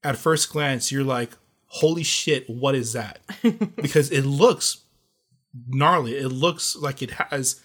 at 0.04 0.16
first 0.16 0.50
glance 0.52 0.92
you're 0.92 1.04
like, 1.04 1.30
"Holy 1.66 2.02
shit, 2.02 2.48
what 2.50 2.74
is 2.74 2.92
that?" 2.92 3.18
because 3.76 4.10
it 4.10 4.22
looks 4.26 4.78
gnarly. 5.68 6.16
It 6.16 6.28
looks 6.28 6.76
like 6.76 7.02
it 7.02 7.10
has 7.12 7.60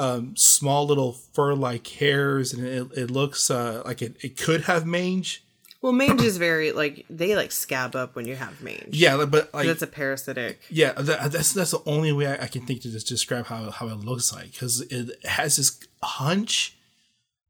um, 0.00 0.34
small 0.34 0.86
little 0.86 1.12
fur-like 1.12 1.86
hairs, 1.86 2.54
and 2.54 2.66
it, 2.66 2.88
it 2.96 3.10
looks 3.10 3.50
uh, 3.50 3.82
like 3.84 4.00
it, 4.00 4.16
it 4.24 4.38
could 4.38 4.62
have 4.62 4.86
mange. 4.86 5.44
Well, 5.82 5.92
mange 5.92 6.22
is 6.22 6.38
very 6.38 6.72
like 6.72 7.04
they 7.10 7.36
like 7.36 7.52
scab 7.52 7.94
up 7.94 8.16
when 8.16 8.26
you 8.26 8.34
have 8.34 8.62
mange. 8.62 8.88
Yeah, 8.90 9.24
but 9.26 9.52
like 9.52 9.66
That's 9.66 9.82
a 9.82 9.86
parasitic. 9.86 10.60
yeah, 10.70 10.92
that, 10.92 11.32
that's 11.32 11.52
that's 11.52 11.70
the 11.70 11.82
only 11.86 12.12
way 12.12 12.26
I, 12.26 12.44
I 12.44 12.46
can 12.48 12.66
think 12.66 12.82
to 12.82 12.90
just 12.90 13.06
describe 13.06 13.46
how 13.46 13.70
how 13.70 13.88
it 13.88 13.96
looks 14.00 14.32
like 14.32 14.52
because 14.52 14.80
it 14.80 15.24
has 15.24 15.56
this 15.56 15.78
hunch, 16.02 16.76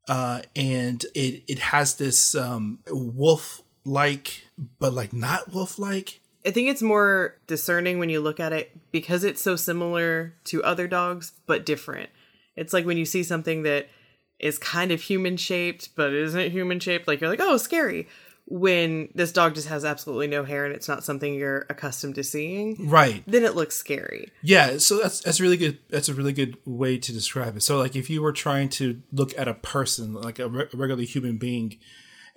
uh, 0.08 0.42
and 0.54 1.04
it 1.14 1.44
it 1.48 1.58
has 1.58 1.96
this 1.96 2.34
um 2.34 2.80
wolf 2.88 3.62
like, 3.84 4.42
but 4.78 4.92
like 4.92 5.12
not 5.12 5.52
wolf 5.52 5.78
like. 5.78 6.20
I 6.44 6.50
think 6.52 6.68
it's 6.68 6.82
more 6.82 7.36
discerning 7.46 7.98
when 7.98 8.08
you 8.08 8.20
look 8.20 8.40
at 8.40 8.52
it 8.52 8.70
because 8.92 9.24
it's 9.24 9.42
so 9.42 9.56
similar 9.56 10.34
to 10.44 10.64
other 10.64 10.88
dogs, 10.88 11.32
but 11.46 11.66
different. 11.66 12.10
It's 12.60 12.72
like 12.72 12.84
when 12.86 12.96
you 12.98 13.04
see 13.04 13.22
something 13.24 13.62
that 13.64 13.88
is 14.38 14.58
kind 14.58 14.92
of 14.92 15.00
human 15.00 15.36
shaped, 15.36 15.90
but 15.96 16.12
isn't 16.12 16.52
human 16.52 16.78
shaped, 16.78 17.08
like 17.08 17.20
you're 17.20 17.30
like, 17.30 17.40
oh, 17.42 17.56
scary. 17.56 18.06
When 18.46 19.08
this 19.14 19.32
dog 19.32 19.54
just 19.54 19.68
has 19.68 19.84
absolutely 19.84 20.26
no 20.26 20.44
hair 20.44 20.64
and 20.66 20.74
it's 20.74 20.88
not 20.88 21.04
something 21.04 21.34
you're 21.34 21.66
accustomed 21.70 22.16
to 22.16 22.24
seeing, 22.24 22.88
Right. 22.88 23.22
then 23.26 23.44
it 23.44 23.54
looks 23.54 23.76
scary. 23.76 24.30
Yeah, 24.42 24.78
so 24.78 24.98
that's 24.98 25.20
that's 25.20 25.40
really 25.40 25.56
good. 25.56 25.78
That's 25.88 26.08
a 26.08 26.14
really 26.14 26.32
good 26.32 26.56
way 26.64 26.98
to 26.98 27.12
describe 27.12 27.56
it. 27.56 27.62
So, 27.62 27.78
like, 27.78 27.94
if 27.96 28.10
you 28.10 28.22
were 28.22 28.32
trying 28.32 28.68
to 28.70 29.00
look 29.12 29.38
at 29.38 29.46
a 29.46 29.54
person, 29.54 30.14
like 30.14 30.38
a, 30.40 30.48
re- 30.48 30.66
a 30.72 30.76
regular 30.76 31.02
human 31.04 31.36
being, 31.38 31.78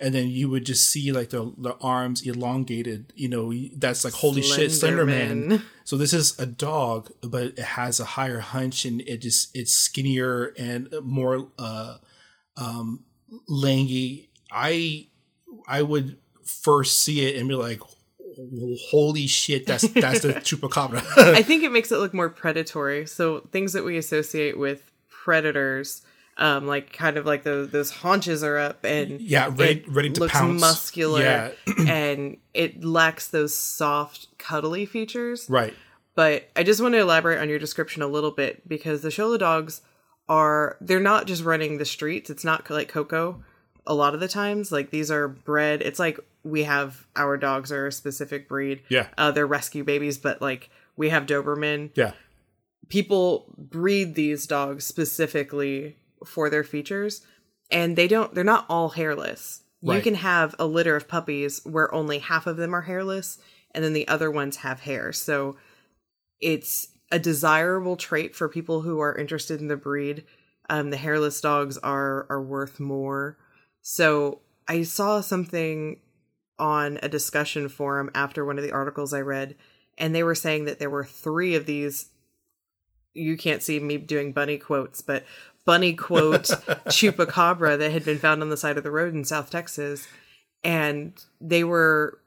and 0.00 0.14
then 0.14 0.28
you 0.28 0.48
would 0.48 0.66
just 0.66 0.88
see 0.88 1.12
like 1.12 1.30
the 1.30 1.52
the 1.56 1.74
arms 1.80 2.22
elongated, 2.26 3.12
you 3.14 3.28
know, 3.28 3.52
that's 3.76 4.04
like 4.04 4.14
holy 4.14 4.42
shit, 4.42 4.70
Slender 4.70 5.06
Man. 5.06 5.48
Slenderman. 5.48 5.62
So 5.86 5.98
this 5.98 6.14
is 6.14 6.38
a 6.38 6.46
dog, 6.46 7.10
but 7.20 7.44
it 7.44 7.58
has 7.58 8.00
a 8.00 8.06
higher 8.06 8.38
hunch, 8.38 8.86
and 8.86 9.02
it 9.02 9.18
just 9.18 9.54
it's 9.54 9.74
skinnier 9.74 10.54
and 10.58 10.88
more 11.02 11.48
uh, 11.58 11.98
um, 12.56 13.04
langy. 13.46 14.30
I 14.50 15.08
I 15.68 15.82
would 15.82 16.16
first 16.42 17.00
see 17.00 17.26
it 17.26 17.36
and 17.36 17.48
be 17.48 17.54
like, 17.54 17.80
holy 18.88 19.26
shit, 19.26 19.66
that's 19.66 19.86
that's 19.88 20.20
the 20.20 20.28
chupacabra. 20.34 21.02
I 21.18 21.42
think 21.42 21.62
it 21.64 21.70
makes 21.72 21.92
it 21.92 21.98
look 21.98 22.14
more 22.14 22.30
predatory. 22.30 23.06
So 23.06 23.40
things 23.52 23.74
that 23.74 23.84
we 23.84 23.98
associate 23.98 24.58
with 24.58 24.90
predators, 25.08 26.02
um, 26.36 26.66
like 26.66 26.92
kind 26.92 27.16
of 27.16 27.26
like 27.26 27.42
those 27.44 27.70
those 27.70 27.90
haunches 27.90 28.42
are 28.42 28.58
up 28.58 28.84
and 28.84 29.20
Yeah, 29.20 29.46
ready- 29.54 29.84
ready 29.88 30.10
to 30.10 30.20
looks 30.20 30.32
pounce. 30.32 30.60
muscular, 30.60 31.20
Yeah. 31.22 31.50
and 31.88 32.38
it 32.52 32.82
lacks 32.84 33.28
those 33.28 33.54
soft, 33.56 34.36
cuddly 34.38 34.86
features. 34.86 35.46
right. 35.48 35.74
But 36.16 36.48
I 36.54 36.62
just 36.62 36.80
want 36.80 36.94
to 36.94 37.00
elaborate 37.00 37.40
on 37.40 37.48
your 37.48 37.58
description 37.58 38.00
a 38.02 38.06
little 38.06 38.30
bit 38.30 38.68
because 38.68 39.02
the 39.02 39.08
Xolo 39.08 39.36
dogs 39.38 39.82
are 40.28 40.76
they're 40.80 41.00
not 41.00 41.26
just 41.26 41.42
running 41.42 41.78
the 41.78 41.84
streets. 41.84 42.30
It's 42.30 42.44
not 42.44 42.68
like 42.70 42.88
Coco. 42.88 43.42
A 43.86 43.94
lot 43.94 44.14
of 44.14 44.20
the 44.20 44.28
times, 44.28 44.70
like 44.72 44.90
these 44.90 45.10
are 45.10 45.26
bred. 45.28 45.82
It's 45.82 45.98
like 45.98 46.18
we 46.44 46.62
have 46.64 47.06
our 47.16 47.36
dogs 47.36 47.72
are 47.72 47.88
a 47.88 47.92
specific 47.92 48.48
breed. 48.48 48.82
Yeah. 48.88 49.08
uh, 49.18 49.30
they're 49.32 49.46
rescue 49.46 49.82
babies, 49.84 50.16
but 50.16 50.40
like 50.40 50.70
we 50.96 51.08
have 51.10 51.26
Doberman. 51.26 51.90
Yeah. 51.94 52.12
People 52.88 53.46
breed 53.58 54.14
these 54.14 54.46
dogs 54.46 54.86
specifically 54.86 55.96
for 56.24 56.50
their 56.50 56.64
features, 56.64 57.22
and 57.70 57.96
they 57.96 58.08
don't. 58.08 58.34
They're 58.34 58.44
not 58.44 58.66
all 58.68 58.90
hairless. 58.90 59.62
You 59.96 60.02
can 60.02 60.14
have 60.14 60.54
a 60.58 60.66
litter 60.66 60.96
of 60.96 61.08
puppies 61.08 61.60
where 61.64 61.94
only 61.94 62.18
half 62.18 62.46
of 62.46 62.56
them 62.56 62.74
are 62.74 62.82
hairless, 62.82 63.38
and 63.72 63.84
then 63.84 63.92
the 63.92 64.08
other 64.08 64.30
ones 64.30 64.56
have 64.56 64.80
hair. 64.80 65.12
So 65.12 65.56
it's 66.40 66.88
a 67.12 67.18
desirable 67.18 67.96
trait 67.96 68.34
for 68.34 68.48
people 68.48 68.80
who 68.80 69.00
are 69.00 69.16
interested 69.16 69.60
in 69.60 69.68
the 69.68 69.76
breed. 69.76 70.24
Um, 70.70 70.90
the 70.90 70.96
hairless 70.96 71.40
dogs 71.40 71.76
are 71.78 72.26
are 72.30 72.42
worth 72.42 72.80
more. 72.80 73.36
So 73.82 74.40
I 74.66 74.82
saw 74.82 75.20
something 75.20 76.00
on 76.58 76.98
a 77.02 77.08
discussion 77.08 77.68
forum 77.68 78.10
after 78.14 78.44
one 78.44 78.56
of 78.56 78.64
the 78.64 78.72
articles 78.72 79.12
I 79.12 79.20
read, 79.20 79.56
and 79.98 80.14
they 80.14 80.22
were 80.22 80.34
saying 80.34 80.64
that 80.64 80.78
there 80.78 80.90
were 80.90 81.04
three 81.04 81.54
of 81.54 81.66
these. 81.66 82.06
You 83.14 83.36
can't 83.36 83.62
see 83.62 83.80
me 83.80 83.96
doing 83.96 84.32
bunny 84.32 84.58
quotes, 84.58 85.00
but 85.00 85.24
bunny 85.64 85.94
quote 85.94 86.42
chupacabra 86.88 87.78
that 87.78 87.92
had 87.92 88.04
been 88.04 88.18
found 88.18 88.42
on 88.42 88.50
the 88.50 88.56
side 88.56 88.76
of 88.76 88.84
the 88.84 88.90
road 88.90 89.14
in 89.14 89.24
South 89.24 89.50
Texas, 89.50 90.06
and 90.62 91.12
they 91.40 91.64
were 91.64 92.18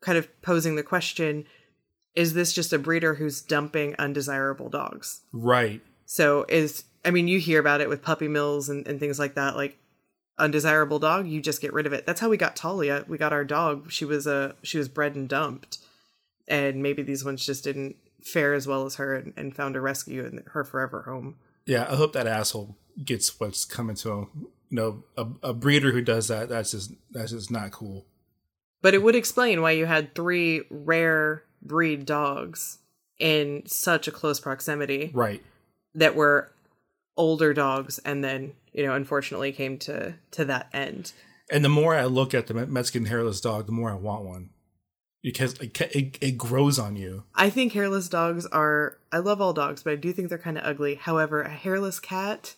kind 0.00 0.18
of 0.18 0.28
posing 0.42 0.76
the 0.76 0.82
question: 0.82 1.46
Is 2.14 2.34
this 2.34 2.52
just 2.52 2.72
a 2.72 2.78
breeder 2.78 3.14
who's 3.14 3.40
dumping 3.40 3.94
undesirable 3.98 4.68
dogs? 4.68 5.22
Right. 5.32 5.80
So 6.06 6.44
is 6.48 6.84
I 7.04 7.10
mean, 7.10 7.28
you 7.28 7.38
hear 7.38 7.60
about 7.60 7.80
it 7.80 7.88
with 7.88 8.02
puppy 8.02 8.28
mills 8.28 8.68
and, 8.68 8.86
and 8.86 8.98
things 8.98 9.18
like 9.18 9.34
that. 9.34 9.56
Like 9.56 9.78
undesirable 10.38 10.98
dog, 10.98 11.26
you 11.26 11.40
just 11.40 11.60
get 11.60 11.72
rid 11.72 11.86
of 11.86 11.92
it. 11.92 12.06
That's 12.06 12.20
how 12.20 12.28
we 12.28 12.36
got 12.36 12.56
Talia. 12.56 13.04
We 13.06 13.18
got 13.18 13.32
our 13.32 13.44
dog. 13.44 13.90
She 13.90 14.04
was 14.04 14.26
a 14.26 14.54
she 14.62 14.78
was 14.78 14.88
bred 14.88 15.14
and 15.14 15.28
dumped, 15.28 15.78
and 16.48 16.82
maybe 16.82 17.02
these 17.02 17.24
ones 17.24 17.44
just 17.44 17.64
didn't 17.64 17.96
fare 18.24 18.54
as 18.54 18.66
well 18.66 18.84
as 18.86 18.96
her 18.96 19.14
and, 19.14 19.32
and 19.36 19.54
found 19.54 19.76
a 19.76 19.80
rescue 19.80 20.24
in 20.24 20.42
her 20.52 20.64
forever 20.64 21.02
home. 21.02 21.36
Yeah, 21.66 21.86
I 21.88 21.94
hope 21.96 22.12
that 22.14 22.26
asshole 22.26 22.76
gets 23.04 23.38
what's 23.38 23.64
coming 23.64 23.96
to 23.96 24.10
him. 24.12 24.28
You 24.70 24.76
know, 24.76 25.04
a, 25.16 25.50
a 25.50 25.54
breeder 25.54 25.92
who 25.92 26.00
does 26.02 26.28
that, 26.28 26.48
that's 26.48 26.72
just 26.72 26.92
that's 27.10 27.30
just 27.32 27.50
not 27.50 27.70
cool. 27.70 28.06
But 28.82 28.94
it 28.94 29.02
would 29.02 29.14
explain 29.14 29.62
why 29.62 29.70
you 29.72 29.86
had 29.86 30.14
three 30.14 30.62
rare 30.70 31.44
breed 31.62 32.04
dogs 32.04 32.78
in 33.18 33.62
such 33.66 34.08
a 34.08 34.10
close 34.12 34.40
proximity 34.40 35.10
Right. 35.14 35.42
that 35.94 36.14
were 36.16 36.50
older 37.16 37.54
dogs 37.54 37.98
and 38.00 38.24
then 38.24 38.52
you 38.72 38.84
know 38.84 38.92
unfortunately 38.94 39.52
came 39.52 39.78
to 39.78 40.14
to 40.32 40.44
that 40.44 40.68
end 40.72 41.12
And 41.48 41.64
the 41.64 41.68
more 41.68 41.94
I 41.94 42.04
look 42.06 42.34
at 42.34 42.48
the 42.48 42.54
Me- 42.54 42.66
Mexican 42.66 43.04
hairless 43.06 43.40
dog, 43.40 43.66
the 43.66 43.72
more 43.72 43.90
I 43.90 43.94
want 43.94 44.24
one 44.24 44.50
because 45.24 45.54
it, 45.54 45.80
it, 45.80 46.18
it 46.20 46.38
grows 46.38 46.78
on 46.78 46.94
you. 46.94 47.24
I 47.34 47.50
think 47.50 47.72
hairless 47.72 48.08
dogs 48.08 48.46
are. 48.46 48.98
I 49.10 49.18
love 49.18 49.40
all 49.40 49.52
dogs, 49.52 49.82
but 49.82 49.94
I 49.94 49.96
do 49.96 50.12
think 50.12 50.28
they're 50.28 50.38
kind 50.38 50.56
of 50.56 50.64
ugly. 50.64 50.94
However, 50.94 51.42
a 51.42 51.48
hairless 51.50 51.98
cat, 51.98 52.54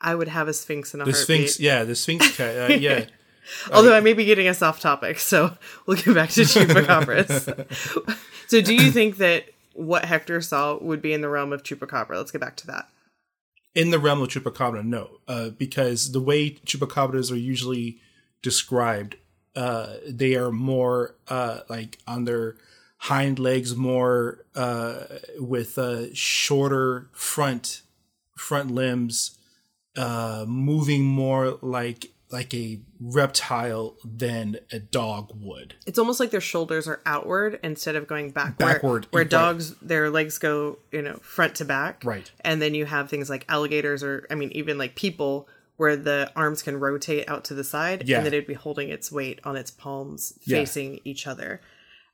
I 0.00 0.16
would 0.16 0.26
have 0.28 0.48
a 0.48 0.52
Sphynx 0.54 0.94
in 0.94 1.00
a 1.00 1.04
The 1.04 1.12
heartbeat. 1.12 1.50
Sphynx, 1.50 1.60
yeah, 1.60 1.84
the 1.84 1.94
Sphynx 1.94 2.36
cat, 2.36 2.70
uh, 2.70 2.74
yeah. 2.74 3.04
Although 3.72 3.94
I 3.94 4.00
may 4.00 4.14
be 4.14 4.24
getting 4.24 4.48
us 4.48 4.62
off 4.62 4.80
topic, 4.80 5.18
so 5.20 5.56
we'll 5.86 5.96
get 5.96 6.14
back 6.14 6.30
to 6.30 6.42
chupacabras. 6.42 8.16
so, 8.48 8.60
do 8.60 8.74
you 8.74 8.90
think 8.90 9.18
that 9.18 9.44
what 9.74 10.04
Hector 10.04 10.40
saw 10.40 10.78
would 10.80 11.02
be 11.02 11.12
in 11.12 11.20
the 11.20 11.28
realm 11.28 11.52
of 11.52 11.62
chupacabra? 11.62 12.16
Let's 12.16 12.30
get 12.30 12.40
back 12.40 12.56
to 12.58 12.66
that. 12.68 12.88
in 13.74 13.90
the 13.90 13.98
realm 13.98 14.22
of 14.22 14.28
chupacabra, 14.28 14.84
no, 14.84 15.18
uh, 15.28 15.48
because 15.50 16.12
the 16.12 16.20
way 16.20 16.50
chupacabras 16.66 17.32
are 17.32 17.36
usually 17.36 17.98
described, 18.42 19.16
uh, 19.54 19.94
they 20.08 20.34
are 20.34 20.50
more 20.50 21.14
uh, 21.28 21.60
like 21.68 21.98
on 22.06 22.24
their 22.24 22.56
hind 22.98 23.38
legs, 23.38 23.76
more 23.76 24.44
uh, 24.54 25.04
with 25.38 25.78
uh, 25.78 26.12
shorter 26.14 27.08
front 27.12 27.82
front 28.36 28.70
limbs, 28.70 29.38
uh, 29.96 30.44
moving 30.46 31.04
more 31.04 31.58
like 31.62 32.12
like 32.32 32.54
a 32.54 32.80
reptile 32.98 33.94
than 34.04 34.58
a 34.72 34.78
dog 34.78 35.30
would. 35.38 35.74
It's 35.86 35.98
almost 35.98 36.18
like 36.18 36.30
their 36.30 36.40
shoulders 36.40 36.88
are 36.88 37.00
outward 37.04 37.60
instead 37.62 37.94
of 37.94 38.06
going 38.06 38.30
back. 38.30 38.56
Backward, 38.56 39.06
Where, 39.10 39.20
where 39.20 39.24
dogs, 39.24 39.74
their 39.82 40.08
legs 40.08 40.38
go, 40.38 40.78
you 40.90 41.02
know, 41.02 41.18
front 41.20 41.56
to 41.56 41.66
back. 41.66 42.02
Right. 42.04 42.30
And 42.40 42.60
then 42.62 42.74
you 42.74 42.86
have 42.86 43.10
things 43.10 43.28
like 43.28 43.44
alligators 43.50 44.02
or, 44.02 44.26
I 44.30 44.34
mean, 44.34 44.50
even 44.52 44.78
like 44.78 44.94
people 44.94 45.46
where 45.82 45.96
the 45.96 46.30
arms 46.36 46.62
can 46.62 46.78
rotate 46.78 47.28
out 47.28 47.42
to 47.44 47.54
the 47.54 47.64
side 47.64 48.08
Yeah. 48.08 48.18
and 48.18 48.26
then 48.26 48.32
it'd 48.32 48.46
be 48.46 48.54
holding 48.54 48.88
its 48.88 49.10
weight 49.10 49.40
on 49.44 49.56
its 49.56 49.70
palms 49.70 50.32
Yeah. 50.44 50.58
facing 50.58 51.00
each 51.04 51.26
other. 51.26 51.60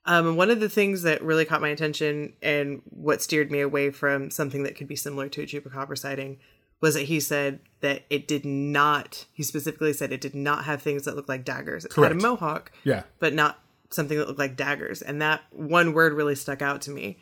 Um, 0.06 0.36
one 0.36 0.50
of 0.50 0.58
the 0.60 0.70
things 0.70 1.02
that 1.02 1.22
really 1.22 1.44
caught 1.44 1.60
my 1.60 1.68
attention 1.68 2.32
and 2.40 2.80
what 2.86 3.20
steered 3.20 3.50
me 3.50 3.60
away 3.60 3.90
from 3.90 4.30
something 4.30 4.62
that 4.62 4.74
could 4.74 4.88
be 4.88 4.96
similar 4.96 5.28
to 5.28 5.42
a 5.42 5.46
chupacabra 5.46 5.98
sighting 5.98 6.38
was 6.80 6.94
that 6.94 7.02
he 7.04 7.20
said 7.20 7.60
that 7.80 8.04
it 8.08 8.26
did 8.26 8.44
not, 8.46 9.26
he 9.34 9.42
specifically 9.42 9.92
said 9.92 10.12
it 10.12 10.20
did 10.22 10.34
not 10.34 10.64
have 10.64 10.80
things 10.80 11.04
that 11.04 11.14
looked 11.14 11.28
like 11.28 11.44
daggers. 11.44 11.84
It 11.84 11.92
had 11.92 12.12
a 12.12 12.14
mohawk, 12.14 12.72
Yeah. 12.84 13.02
but 13.18 13.34
not 13.34 13.60
something 13.90 14.16
that 14.16 14.26
looked 14.28 14.38
like 14.38 14.56
daggers. 14.56 15.02
And 15.02 15.20
that 15.20 15.42
one 15.50 15.92
word 15.92 16.12
really 16.14 16.36
stuck 16.36 16.62
out 16.62 16.80
to 16.82 16.90
me 16.90 17.18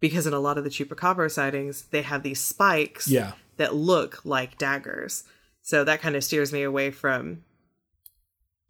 because 0.00 0.26
in 0.26 0.34
a 0.34 0.40
lot 0.40 0.58
of 0.58 0.64
the 0.64 0.70
chupacabra 0.70 1.30
sightings, 1.30 1.82
they 1.92 2.02
have 2.02 2.22
these 2.24 2.40
spikes 2.40 3.08
Yeah. 3.08 3.32
that 3.56 3.74
look 3.74 4.22
like 4.24 4.58
daggers. 4.58 5.24
So 5.62 5.84
that 5.84 6.00
kind 6.00 6.16
of 6.16 6.24
steers 6.24 6.52
me 6.52 6.62
away 6.62 6.90
from 6.90 7.44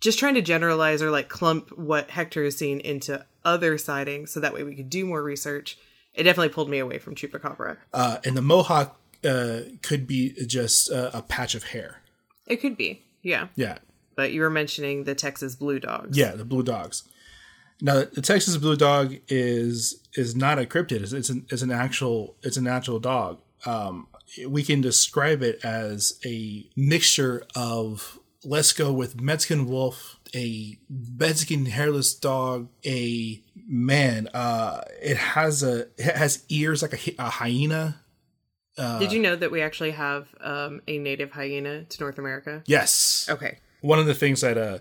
just 0.01 0.19
trying 0.19 0.35
to 0.35 0.43
generalize 0.43 1.01
or 1.01 1.11
like 1.11 1.29
clump 1.29 1.77
what 1.79 2.11
Hector 2.11 2.45
has 2.45 2.57
seen 2.57 2.81
into 2.81 3.25
other 3.45 3.79
sightings 3.79 4.31
so 4.31 4.41
that 4.41 4.53
way 4.53 4.63
we 4.63 4.75
could 4.75 4.91
do 4.91 5.07
more 5.07 5.23
research. 5.23 5.79
It 6.15 6.25
definitely 6.25 6.51
pulled 6.51 6.69
me 6.69 6.79
away 6.79 6.99
from 6.99 7.15
chupacabra. 7.15 7.79
Uh, 7.95 8.19
and 8.25 8.37
the 8.37 8.43
mohawk 8.43 9.01
uh, 9.25 9.61
could 9.83 10.07
be 10.07 10.35
just 10.47 10.91
uh, 10.91 11.11
a 11.15 11.23
patch 11.23 11.55
of 11.55 11.65
hair. 11.65 12.03
It 12.47 12.57
could 12.57 12.77
be, 12.77 13.03
yeah. 13.23 13.49
Yeah. 13.55 13.79
But 14.15 14.33
you 14.33 14.43
were 14.43 14.51
mentioning 14.51 15.05
the 15.05 15.15
Texas 15.15 15.55
blue 15.57 15.79
dogs. 15.79 16.19
Yeah, 16.19 16.33
the 16.33 16.45
blue 16.45 16.63
dogs. 16.63 17.05
Now, 17.81 18.05
the 18.05 18.21
Texas 18.21 18.57
blue 18.59 18.77
dog 18.77 19.17
is 19.29 20.01
is 20.15 20.37
not 20.37 20.59
a 20.59 20.65
cryptid. 20.65 21.03
It's, 21.03 21.13
it's 21.13 21.31
an 21.31 21.47
it's 21.49 21.63
an 21.63 21.73
actual 21.73 22.37
it's 22.43 22.57
an 22.57 22.67
actual 22.67 23.01
dog. 23.01 23.41
Um, 23.65 24.07
we 24.47 24.63
can 24.63 24.81
describe 24.81 25.43
it 25.43 25.65
as 25.65 26.19
a 26.25 26.69
mixture 26.77 27.45
of 27.55 28.19
let's 28.45 28.73
go 28.73 28.93
with 28.93 29.21
Mexican 29.21 29.67
wolf, 29.67 30.19
a 30.35 30.79
Mexican 30.89 31.67
hairless 31.67 32.15
dog, 32.15 32.69
a 32.85 33.43
man. 33.69 34.29
Uh, 34.35 34.83
it 35.01 35.17
has 35.17 35.63
a 35.63 35.87
it 35.97 36.17
has 36.17 36.45
ears 36.49 36.83
like 36.83 36.95
a, 36.95 37.15
a 37.19 37.31
hyena. 37.31 38.01
Did 38.77 39.13
you 39.13 39.21
know 39.21 39.37
that 39.37 39.51
we 39.51 39.61
actually 39.61 39.91
have 39.93 40.29
um, 40.41 40.81
a 40.89 40.99
native 40.99 41.31
hyena 41.31 41.85
to 41.85 42.01
North 42.01 42.19
America? 42.19 42.63
Yes. 42.67 43.27
Okay. 43.29 43.59
one 43.83 43.99
of 43.99 44.07
the 44.07 44.15
things 44.15 44.41
that 44.41 44.57
uh 44.57 44.79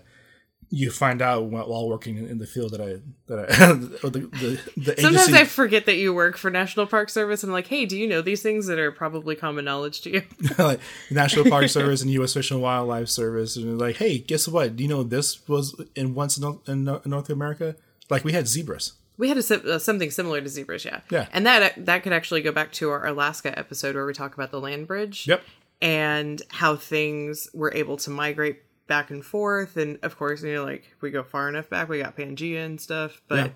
you 0.74 0.90
find 0.90 1.20
out 1.20 1.44
while 1.44 1.86
working 1.86 2.16
in 2.16 2.38
the 2.38 2.46
field 2.46 2.72
that 2.72 2.80
I 2.80 2.96
that 3.26 3.38
I 3.40 3.44
the 4.08 4.20
the, 4.20 4.60
the 4.78 4.96
Sometimes 5.00 5.28
agency 5.28 5.34
I 5.34 5.44
forget 5.44 5.84
that 5.84 5.96
you 5.96 6.14
work 6.14 6.38
for 6.38 6.50
National 6.50 6.86
Park 6.86 7.10
Service 7.10 7.42
and 7.42 7.50
I'm 7.50 7.52
like, 7.52 7.66
hey, 7.66 7.84
do 7.84 7.96
you 7.96 8.06
know 8.06 8.22
these 8.22 8.40
things 8.42 8.66
that 8.68 8.78
are 8.78 8.90
probably 8.90 9.36
common 9.36 9.66
knowledge 9.66 10.00
to 10.02 10.10
you? 10.10 10.22
like 10.58 10.80
National 11.10 11.44
Park 11.44 11.68
Service 11.68 12.00
and 12.00 12.10
U.S. 12.12 12.32
Fish 12.32 12.50
and 12.50 12.62
Wildlife 12.62 13.10
Service 13.10 13.56
and 13.56 13.78
like, 13.78 13.96
hey, 13.96 14.18
guess 14.18 14.48
what? 14.48 14.74
Do 14.74 14.82
you 14.82 14.88
know 14.88 15.02
this 15.02 15.46
was 15.46 15.78
in 15.94 16.14
once 16.14 16.38
in 16.38 16.42
North, 16.42 16.66
in 16.66 16.84
Nor- 16.84 17.02
North 17.04 17.28
America? 17.28 17.76
Like 18.08 18.24
we 18.24 18.32
had 18.32 18.48
zebras. 18.48 18.94
We 19.18 19.28
had 19.28 19.36
a, 19.36 19.74
uh, 19.74 19.78
something 19.78 20.10
similar 20.10 20.40
to 20.40 20.48
zebras, 20.48 20.86
yeah. 20.86 21.00
Yeah. 21.10 21.28
And 21.34 21.44
that 21.44 21.84
that 21.84 22.02
could 22.02 22.14
actually 22.14 22.40
go 22.40 22.50
back 22.50 22.72
to 22.72 22.88
our 22.88 23.06
Alaska 23.06 23.56
episode 23.58 23.94
where 23.94 24.06
we 24.06 24.14
talk 24.14 24.32
about 24.32 24.50
the 24.50 24.60
land 24.60 24.86
bridge. 24.86 25.28
Yep. 25.28 25.42
And 25.82 26.40
how 26.48 26.76
things 26.76 27.48
were 27.52 27.74
able 27.74 27.98
to 27.98 28.10
migrate 28.10 28.62
back 28.92 29.10
and 29.10 29.24
forth. 29.24 29.78
And 29.78 29.98
of 30.02 30.18
course, 30.18 30.42
you 30.42 30.52
know, 30.52 30.64
like 30.64 30.84
if 30.94 31.00
we 31.00 31.10
go 31.10 31.22
far 31.22 31.48
enough 31.48 31.70
back, 31.70 31.88
we 31.88 32.02
got 32.02 32.14
Pangea 32.14 32.62
and 32.62 32.78
stuff. 32.78 33.22
But 33.26 33.36
Yeah. 33.46 33.48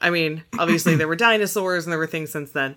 I 0.00 0.10
mean, 0.10 0.42
obviously 0.58 0.96
there 0.96 1.06
were 1.06 1.14
dinosaurs 1.14 1.84
and 1.86 1.92
there 1.92 1.98
were 1.98 2.08
things 2.08 2.32
since 2.32 2.50
then. 2.50 2.74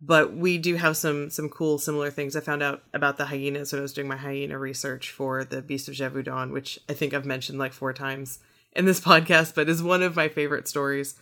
But 0.00 0.34
we 0.34 0.56
do 0.56 0.76
have 0.76 0.96
some 0.96 1.28
some 1.28 1.50
cool 1.50 1.78
similar 1.78 2.10
things. 2.10 2.34
I 2.34 2.40
found 2.40 2.62
out 2.62 2.82
about 2.94 3.18
the 3.18 3.26
hyenas 3.26 3.72
when 3.72 3.80
I 3.80 3.82
was 3.82 3.92
doing 3.92 4.08
my 4.08 4.16
hyena 4.16 4.58
research 4.58 5.10
for 5.10 5.44
the 5.44 5.60
Beast 5.60 5.86
of 5.86 5.94
Gévaudan, 5.94 6.50
which 6.50 6.78
I 6.88 6.94
think 6.94 7.12
I've 7.12 7.26
mentioned 7.26 7.58
like 7.58 7.74
four 7.74 7.92
times 7.92 8.38
in 8.72 8.86
this 8.86 9.00
podcast, 9.10 9.54
but 9.54 9.68
is 9.68 9.82
one 9.82 10.02
of 10.02 10.16
my 10.16 10.28
favorite 10.28 10.66
stories 10.66 11.14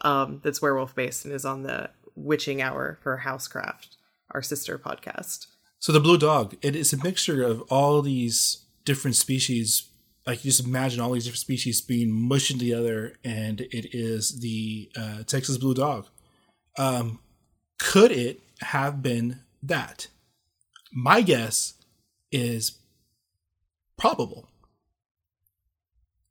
um, 0.00 0.40
that's 0.42 0.60
werewolf 0.60 0.96
based 0.96 1.24
and 1.24 1.32
is 1.32 1.44
on 1.44 1.62
the 1.62 1.90
Witching 2.16 2.60
Hour 2.60 2.98
for 3.00 3.22
Housecraft, 3.24 3.94
our 4.32 4.42
sister 4.42 4.76
podcast. 4.76 5.46
So 5.78 5.92
the 5.92 6.00
blue 6.00 6.18
dog, 6.18 6.56
it 6.62 6.74
is 6.74 6.92
a 6.92 7.02
mixture 7.04 7.44
of 7.44 7.62
all 7.70 8.02
these 8.02 8.64
different 8.88 9.16
species. 9.16 9.84
Like 10.26 10.44
you 10.44 10.50
just 10.50 10.66
imagine 10.66 11.00
all 11.00 11.12
these 11.12 11.24
different 11.24 11.38
species 11.40 11.80
being 11.80 12.10
mushed 12.10 12.58
together, 12.58 13.14
and 13.22 13.60
it 13.60 13.94
is 13.94 14.40
the 14.40 14.90
uh, 14.96 15.22
Texas 15.24 15.58
blue 15.58 15.74
dog. 15.74 16.06
Um, 16.76 17.20
could 17.78 18.10
it 18.10 18.40
have 18.60 19.02
been 19.02 19.40
that? 19.62 20.08
My 20.90 21.20
guess 21.20 21.74
is 22.32 22.78
probable. 23.98 24.48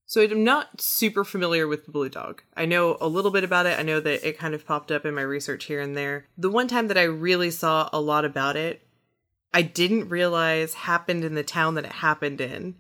So 0.08 0.22
I'm 0.22 0.44
not 0.44 0.80
super 0.82 1.24
familiar 1.26 1.68
with 1.68 1.86
the 1.86 1.92
blue 1.92 2.10
dog. 2.10 2.42
I 2.56 2.66
know 2.66 2.98
a 3.02 3.10
little 3.10 3.30
bit 3.30 3.44
about 3.44 3.66
it. 3.66 3.78
I 3.78 3.84
know 3.84 4.00
that 4.00 4.28
it 4.28 4.40
kind 4.40 4.56
of 4.56 4.66
popped 4.66 4.90
up 4.90 5.06
in 5.06 5.14
my 5.14 5.22
research 5.22 5.66
here 5.66 5.82
and 5.82 5.98
there. 5.98 6.28
The 6.38 6.50
one 6.50 6.70
time 6.70 6.88
that 6.88 6.98
I 6.98 7.04
really 7.04 7.52
saw 7.52 7.90
a 7.92 8.00
lot 8.00 8.24
about 8.24 8.56
it, 8.56 8.87
I 9.54 9.62
didn't 9.62 10.10
realize 10.10 10.74
happened 10.74 11.24
in 11.24 11.36
the 11.36 11.44
town 11.44 11.76
that 11.76 11.86
it 11.86 11.94
happened 11.94 12.42
in. 12.42 12.76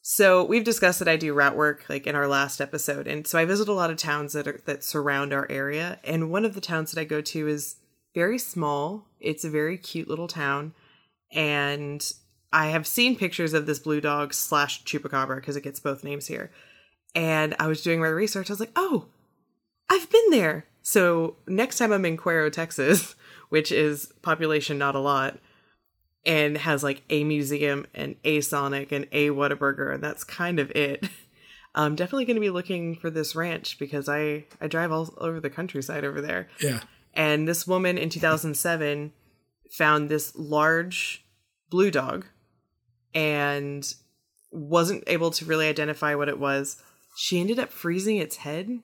So 0.00 0.44
we've 0.44 0.64
discussed 0.64 0.98
that 0.98 1.08
I 1.08 1.16
do 1.16 1.32
route 1.32 1.56
work 1.56 1.84
like 1.88 2.06
in 2.06 2.16
our 2.16 2.26
last 2.26 2.60
episode, 2.60 3.06
and 3.06 3.26
so 3.26 3.38
I 3.38 3.44
visit 3.44 3.68
a 3.68 3.72
lot 3.72 3.90
of 3.90 3.96
towns 3.96 4.32
that 4.32 4.48
are 4.48 4.60
that 4.64 4.82
surround 4.82 5.32
our 5.32 5.46
area. 5.48 6.00
And 6.02 6.30
one 6.30 6.44
of 6.44 6.54
the 6.54 6.60
towns 6.60 6.90
that 6.90 7.00
I 7.00 7.04
go 7.04 7.20
to 7.20 7.46
is 7.46 7.76
very 8.14 8.38
small. 8.38 9.06
It's 9.20 9.44
a 9.44 9.50
very 9.50 9.78
cute 9.78 10.08
little 10.08 10.26
town, 10.26 10.74
and 11.30 12.04
I 12.52 12.68
have 12.68 12.86
seen 12.86 13.16
pictures 13.16 13.54
of 13.54 13.66
this 13.66 13.78
blue 13.78 14.00
dog 14.00 14.34
slash 14.34 14.84
chupacabra 14.84 15.36
because 15.36 15.56
it 15.56 15.64
gets 15.64 15.80
both 15.80 16.04
names 16.04 16.26
here. 16.26 16.50
And 17.14 17.54
I 17.58 17.66
was 17.66 17.82
doing 17.82 18.00
my 18.00 18.08
research. 18.08 18.50
I 18.50 18.52
was 18.52 18.60
like, 18.60 18.72
oh, 18.76 19.06
I've 19.88 20.10
been 20.10 20.30
there. 20.30 20.66
So 20.82 21.36
next 21.46 21.78
time 21.78 21.92
I'm 21.92 22.04
in 22.04 22.16
Cuero, 22.16 22.52
Texas, 22.52 23.14
which 23.48 23.72
is 23.72 24.12
population 24.22 24.78
not 24.78 24.94
a 24.94 25.00
lot, 25.00 25.38
and 26.24 26.56
has 26.56 26.82
like 26.82 27.02
a 27.10 27.24
museum 27.24 27.86
and 27.94 28.16
a 28.24 28.40
Sonic 28.40 28.92
and 28.92 29.06
a 29.12 29.28
Whataburger, 29.28 29.92
and 29.94 30.02
that's 30.02 30.24
kind 30.24 30.58
of 30.58 30.70
it. 30.72 31.08
I'm 31.74 31.96
definitely 31.96 32.26
going 32.26 32.36
to 32.36 32.40
be 32.40 32.50
looking 32.50 32.96
for 32.96 33.10
this 33.10 33.34
ranch 33.34 33.78
because 33.78 34.08
I 34.08 34.44
I 34.60 34.66
drive 34.66 34.92
all 34.92 35.14
over 35.18 35.40
the 35.40 35.50
countryside 35.50 36.04
over 36.04 36.20
there. 36.20 36.48
Yeah. 36.60 36.80
And 37.14 37.48
this 37.48 37.66
woman 37.66 37.98
in 37.98 38.08
2007 38.08 39.12
found 39.70 40.08
this 40.08 40.34
large 40.36 41.24
blue 41.70 41.90
dog 41.90 42.26
and 43.14 43.94
wasn't 44.50 45.04
able 45.06 45.30
to 45.30 45.44
really 45.44 45.68
identify 45.68 46.14
what 46.14 46.28
it 46.28 46.38
was. 46.38 46.82
She 47.16 47.40
ended 47.40 47.58
up 47.58 47.70
freezing 47.70 48.18
its 48.18 48.36
head 48.36 48.80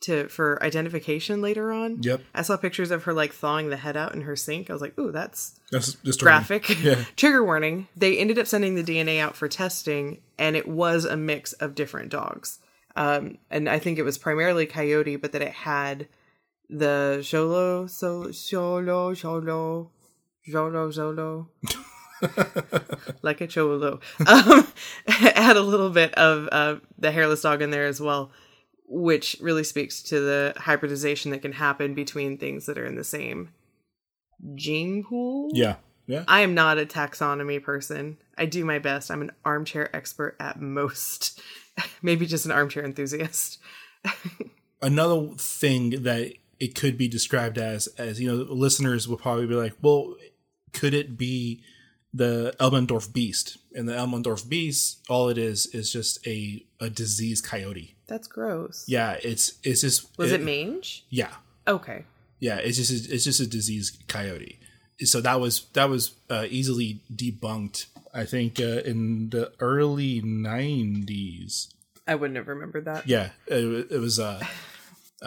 to 0.00 0.28
for 0.28 0.62
identification 0.62 1.40
later 1.42 1.72
on. 1.72 2.02
Yep. 2.02 2.22
I 2.34 2.42
saw 2.42 2.56
pictures 2.56 2.90
of 2.90 3.04
her 3.04 3.12
like 3.12 3.32
thawing 3.32 3.70
the 3.70 3.76
head 3.76 3.96
out 3.96 4.14
in 4.14 4.22
her 4.22 4.36
sink. 4.36 4.70
I 4.70 4.72
was 4.72 4.82
like, 4.82 4.98
"Ooh, 4.98 5.12
that's 5.12 5.58
That's 5.70 5.96
graphic." 6.16 6.68
Yeah. 6.82 7.04
Trigger 7.16 7.44
warning. 7.44 7.88
They 7.96 8.18
ended 8.18 8.38
up 8.38 8.46
sending 8.46 8.74
the 8.74 8.84
DNA 8.84 9.20
out 9.20 9.36
for 9.36 9.48
testing 9.48 10.20
and 10.38 10.54
it 10.56 10.68
was 10.68 11.04
a 11.04 11.16
mix 11.16 11.52
of 11.54 11.74
different 11.74 12.10
dogs. 12.10 12.60
Um, 12.94 13.38
and 13.50 13.68
I 13.68 13.78
think 13.78 13.98
it 13.98 14.02
was 14.02 14.18
primarily 14.18 14.66
coyote, 14.66 15.16
but 15.16 15.32
that 15.32 15.42
it 15.42 15.52
had 15.52 16.08
the 16.68 17.20
Jolo, 17.22 17.86
so 17.86 18.30
Jolo, 18.30 19.14
Jolo, 19.14 19.90
Jolo, 20.44 20.90
Jolo, 20.90 21.48
like 23.22 23.40
a 23.40 23.46
Cholo. 23.46 24.00
Um, 24.26 24.66
add 25.06 25.56
a 25.56 25.62
little 25.62 25.90
bit 25.90 26.14
of 26.14 26.48
uh, 26.50 26.76
the 26.98 27.10
hairless 27.10 27.42
dog 27.42 27.62
in 27.62 27.70
there 27.70 27.86
as 27.86 28.00
well, 28.00 28.32
which 28.88 29.36
really 29.40 29.64
speaks 29.64 30.02
to 30.02 30.20
the 30.20 30.54
hybridization 30.56 31.30
that 31.30 31.42
can 31.42 31.52
happen 31.52 31.94
between 31.94 32.38
things 32.38 32.66
that 32.66 32.78
are 32.78 32.86
in 32.86 32.96
the 32.96 33.04
same 33.04 33.50
gene 34.54 35.04
pool. 35.04 35.50
Yeah. 35.52 35.76
Yeah. 36.06 36.24
I 36.26 36.40
am 36.40 36.54
not 36.54 36.78
a 36.78 36.86
taxonomy 36.86 37.62
person. 37.62 38.16
I 38.38 38.46
do 38.46 38.64
my 38.64 38.78
best. 38.78 39.10
I'm 39.10 39.20
an 39.20 39.32
armchair 39.44 39.94
expert 39.94 40.36
at 40.40 40.58
most. 40.60 41.40
Maybe 42.02 42.24
just 42.24 42.46
an 42.46 42.52
armchair 42.52 42.82
enthusiast. 42.82 43.58
another 44.82 45.28
thing 45.36 46.02
that 46.02 46.32
it 46.60 46.74
could 46.74 46.96
be 46.96 47.08
described 47.08 47.58
as 47.58 47.86
as 47.98 48.20
you 48.20 48.28
know 48.28 48.46
listeners 48.52 49.08
will 49.08 49.16
probably 49.16 49.46
be 49.46 49.54
like 49.54 49.74
well 49.82 50.14
could 50.72 50.94
it 50.94 51.18
be 51.18 51.62
the 52.14 52.54
elmendorf 52.60 53.12
beast 53.12 53.58
and 53.74 53.88
the 53.88 53.92
elmendorf 53.92 54.48
beast 54.48 55.04
all 55.08 55.28
it 55.28 55.38
is 55.38 55.66
is 55.66 55.92
just 55.92 56.24
a 56.26 56.64
a 56.80 56.88
diseased 56.88 57.44
coyote 57.44 57.96
That's 58.08 58.26
gross. 58.26 58.84
yeah 58.88 59.16
it's 59.22 59.58
it's 59.62 59.82
just 59.82 60.18
Was 60.18 60.32
it 60.32 60.42
mange? 60.42 61.04
yeah 61.10 61.34
Okay. 61.66 62.04
yeah 62.40 62.56
it's 62.56 62.76
just 62.78 62.90
a, 62.90 63.14
it's 63.14 63.24
just 63.24 63.40
a 63.40 63.46
diseased 63.46 64.02
coyote 64.08 64.58
so 65.04 65.20
that 65.20 65.38
was 65.40 65.66
that 65.74 65.88
was 65.88 66.14
uh, 66.28 66.46
easily 66.50 67.00
debunked. 67.14 67.86
I 68.12 68.24
think 68.24 68.58
uh, 68.58 68.82
in 68.84 69.30
the 69.30 69.52
early 69.60 70.20
'90s. 70.20 71.68
I 72.06 72.14
wouldn't 72.14 72.36
have 72.36 72.48
remembered 72.48 72.86
that. 72.86 73.06
Yeah, 73.06 73.30
it, 73.46 73.92
it 73.92 74.00
was. 74.00 74.18
Uh, 74.18 74.42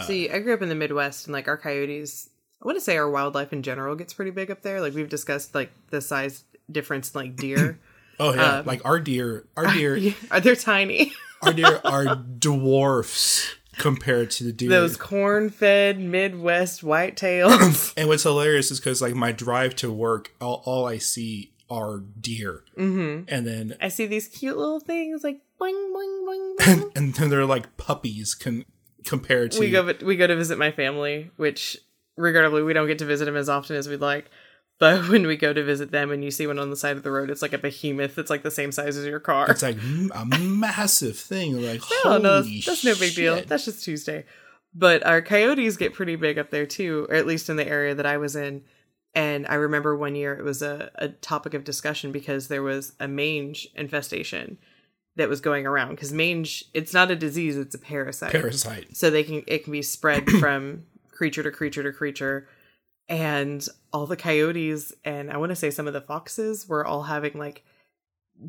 See, 0.08 0.30
I 0.30 0.40
grew 0.40 0.54
up 0.54 0.62
in 0.62 0.70
the 0.70 0.76
Midwest, 0.76 1.26
and 1.28 1.34
like 1.34 1.48
our 1.48 1.58
coyotes, 1.58 2.30
I 2.62 2.66
want 2.66 2.78
to 2.78 2.82
say 2.82 2.98
our 2.98 3.10
wildlife 3.10 3.54
in 3.54 3.62
general 3.64 3.96
gets 3.96 4.14
pretty 4.14 4.32
big 4.32 4.50
up 4.52 4.62
there. 4.62 4.82
Like 4.82 4.94
we've 4.94 5.10
discussed, 5.10 5.54
like 5.56 5.72
the 5.90 6.02
size 6.02 6.44
difference, 6.70 7.14
in, 7.14 7.22
like 7.22 7.36
deer. 7.36 7.80
oh 8.20 8.34
yeah, 8.34 8.64
like 8.66 8.82
our 8.84 9.00
deer, 9.00 9.46
our 9.56 9.68
deer, 9.68 10.14
are 10.32 10.40
they're 10.40 10.56
tiny? 10.56 11.14
Our 11.42 11.54
deer 11.54 11.82
are 11.84 12.16
dwarfs 12.16 13.56
compared 13.78 14.32
to 14.32 14.44
the 14.44 14.52
deer. 14.52 14.70
Those 14.70 14.98
corn-fed 14.98 16.00
Midwest 16.00 16.82
whitetails. 16.82 17.94
and 17.98 18.08
what's 18.08 18.24
hilarious 18.24 18.72
is 18.72 18.80
because 18.80 19.02
like 19.02 19.16
my 19.16 19.32
drive 19.32 19.76
to 19.78 19.92
work, 19.92 20.32
all, 20.40 20.62
all 20.66 20.86
I 20.86 20.98
see 20.98 21.52
are 21.70 22.00
deer, 22.20 22.64
mm-hmm. 22.78 23.24
and 23.34 23.48
then 23.48 23.78
I 23.82 23.88
see 23.88 24.06
these 24.06 24.28
cute 24.28 24.58
little 24.58 24.82
things 24.82 25.24
like 25.24 25.42
boing 25.60 25.94
boing 25.96 26.28
boing, 26.28 26.56
boing. 26.60 26.92
and 26.98 27.14
then 27.14 27.30
they're 27.30 27.46
like 27.46 27.78
puppies 27.78 28.36
con- 28.36 28.66
compared 29.06 29.54
to 29.54 29.60
we 29.60 29.72
go 29.72 29.94
we 30.04 30.18
go 30.18 30.28
to 30.28 30.36
visit 30.36 30.58
my 30.58 30.72
family, 30.72 31.32
which 31.38 31.78
regrettably 32.18 32.62
we 32.62 32.74
don't 32.74 32.88
get 32.88 33.00
to 33.00 33.06
visit 33.06 33.26
them 33.26 33.38
as 33.38 33.48
often 33.48 33.78
as 33.78 33.88
we'd 33.88 34.02
like. 34.02 34.30
But 34.82 35.08
when 35.10 35.28
we 35.28 35.38
go 35.38 35.54
to 35.54 35.64
visit 35.64 35.92
them 35.92 36.12
and 36.12 36.24
you 36.24 36.32
see 36.32 36.48
one 36.48 36.58
on 36.58 36.72
the 36.72 36.76
side 36.76 36.98
of 36.98 37.04
the 37.04 37.12
road, 37.12 37.30
it's 37.30 37.44
like 37.44 37.54
a 37.54 37.60
behemoth. 37.60 38.18
It's 38.18 38.32
like 38.32 38.42
the 38.42 38.52
same 38.52 38.72
size 38.72 38.98
as 38.98 39.06
your 39.06 39.20
car. 39.20 39.50
It's 39.50 39.62
like 39.62 39.78
a 39.78 40.26
massive 40.40 41.18
thing. 41.18 41.62
Like, 41.62 41.82
no, 42.04 42.18
no, 42.18 42.42
that's, 42.42 42.66
that's 42.66 42.84
no 42.84 42.96
big 42.96 43.14
deal. 43.14 43.42
That's 43.46 43.64
just 43.64 43.86
Tuesday. 43.86 44.26
But 44.74 45.06
our 45.06 45.22
coyotes 45.22 45.78
get 45.78 45.94
pretty 45.94 46.16
big 46.16 46.40
up 46.40 46.50
there 46.50 46.66
too, 46.66 47.06
or 47.10 47.16
at 47.16 47.28
least 47.28 47.48
in 47.48 47.58
the 47.58 47.68
area 47.68 47.94
that 47.94 48.08
I 48.08 48.18
was 48.18 48.36
in. 48.36 48.64
And 49.14 49.46
I 49.46 49.56
remember 49.56 49.96
one 49.96 50.16
year 50.16 50.34
it 50.34 50.44
was 50.44 50.64
a, 50.64 50.90
a 50.96 51.10
topic 51.10 51.54
of 51.54 51.64
discussion 51.64 52.12
because 52.12 52.48
there 52.48 52.64
was 52.64 52.94
a 53.00 53.08
mange 53.08 53.68
infestation 53.76 54.58
that 55.16 55.30
was 55.30 55.42
going 55.42 55.68
around. 55.68 55.92
Because 55.92 56.12
mange, 56.12 56.66
it's 56.74 56.94
not 56.94 57.12
a 57.12 57.16
disease; 57.16 57.56
it's 57.56 57.76
a 57.76 57.80
parasite. 57.80 58.32
Parasite. 58.32 58.98
So 58.98 59.12
they 59.12 59.24
can 59.24 59.44
it 59.46 59.66
can 59.66 59.74
be 59.74 59.84
spread 59.84 60.28
from 60.40 60.86
creature 61.12 61.44
to 61.44 61.52
creature 61.52 61.84
to 61.84 61.92
creature 61.92 62.48
and 63.12 63.68
all 63.94 64.06
the 64.06 64.18
coyotes 64.18 64.94
and 65.04 65.32
I 65.32 65.38
want 65.38 65.50
to 65.50 65.56
say 65.56 65.70
some 65.70 65.88
of 65.88 65.94
the 65.94 66.02
foxes 66.02 66.68
were 66.68 66.86
all 66.86 67.04
having 67.04 67.38
like 67.38 67.64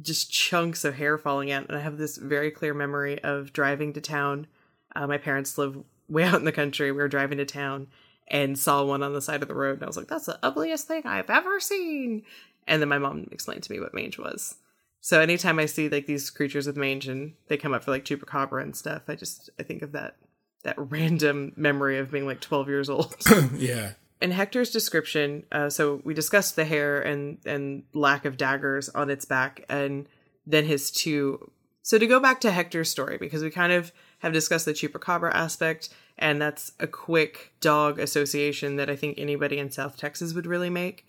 just 0.01 0.33
chunks 0.33 0.85
of 0.85 0.95
hair 0.95 1.19
falling 1.19 1.51
out. 1.51 1.69
And 1.69 1.77
I 1.77 1.81
have 1.81 1.99
this 1.99 2.17
very 2.17 2.51
clear 2.51 2.73
memory 2.73 3.23
of 3.23 3.53
driving 3.53 3.93
to 3.95 4.01
town. 4.01 4.47
Uh, 4.95 5.07
my 5.07 5.19
parents 5.19 5.59
live 5.59 5.79
way 6.09 6.25
out 6.25 6.37
in 6.37 6.45
the 6.45 6.53
country. 6.53 6.93
We 6.93 6.99
were 6.99 7.09
driving 7.09 7.39
to 7.39 7.45
town 7.45 7.89
and 8.29 8.59
saw 8.59 8.85
one 8.85 9.03
on 9.03 9.13
the 9.13 9.21
side 9.21 9.43
of 9.43 9.49
the 9.49 9.55
road. 9.55 9.75
And 9.75 9.83
I 9.83 9.87
was 9.87 9.97
like, 9.97 10.09
that's 10.09 10.27
the 10.27 10.39
ugliest 10.43 10.87
thing 10.87 11.03
I've 11.05 11.31
ever 11.31 11.61
seen. 11.61 12.23
And 12.67 12.81
then 12.81 12.89
my 12.89 12.99
mom 12.99 13.29
explained 13.33 13.65
to 13.65 13.73
me 13.73 13.81
what 13.81 13.95
mange 13.95 14.19
was. 14.19 14.57
So 15.01 15.21
anytime 15.21 15.59
I 15.59 15.67
see 15.67 15.89
like 15.89 16.07
these 16.07 16.31
creatures 16.31 16.67
with 16.67 16.77
mange 16.77 17.09
and 17.09 17.35
they 17.49 17.57
come 17.57 17.75
up 17.75 17.83
for 17.83 17.91
like 17.91 18.05
chupacabra 18.05 18.63
and 18.63 18.77
stuff, 18.77 19.03
I 19.09 19.17
just 19.17 19.51
I 19.59 19.65
think 19.65 19.83
of 19.83 19.93
that 19.93 20.17
that 20.63 20.77
random 20.91 21.53
memory 21.57 21.99
of 21.99 22.13
being 22.13 22.27
like 22.27 22.41
12 22.41 22.69
years 22.69 22.89
old. 22.89 23.17
yeah 23.57 23.93
in 24.23 24.31
Hector's 24.31 24.71
description, 24.71 25.45
uh, 25.51 25.69
so 25.69 26.01
we 26.05 26.15
discussed 26.15 26.55
the 26.55 26.65
hair 26.65 27.01
and 27.03 27.39
and 27.45 27.83
lack 27.93 28.25
of 28.25 28.37
daggers 28.37 28.89
on 28.91 29.11
its 29.11 29.25
back, 29.25 29.65
and 29.69 30.07
then 30.47 30.65
his 30.65 30.91
two. 30.91 31.51
So 31.83 31.99
to 31.99 32.07
go 32.07 32.21
back 32.21 32.41
to 32.43 32.53
Hector's 32.53 32.89
story, 32.89 33.19
because 33.19 33.43
we 33.43 33.51
kind 33.51 33.73
of 33.73 33.93
have 34.21 34.33
discussed 34.33 34.65
the 34.65 34.73
chupacabra 34.73 35.35
aspect, 35.35 35.89
and 36.17 36.41
that's 36.41 36.71
a 36.79 36.87
quick 36.87 37.53
dog 37.61 37.99
association 37.99 38.77
that 38.77 38.89
I 38.89 38.95
think 38.95 39.19
anybody 39.19 39.59
in 39.59 39.73
South 39.73 39.97
Texas 39.97 40.33
would 40.35 40.47
really 40.47 40.71
make. 40.71 41.05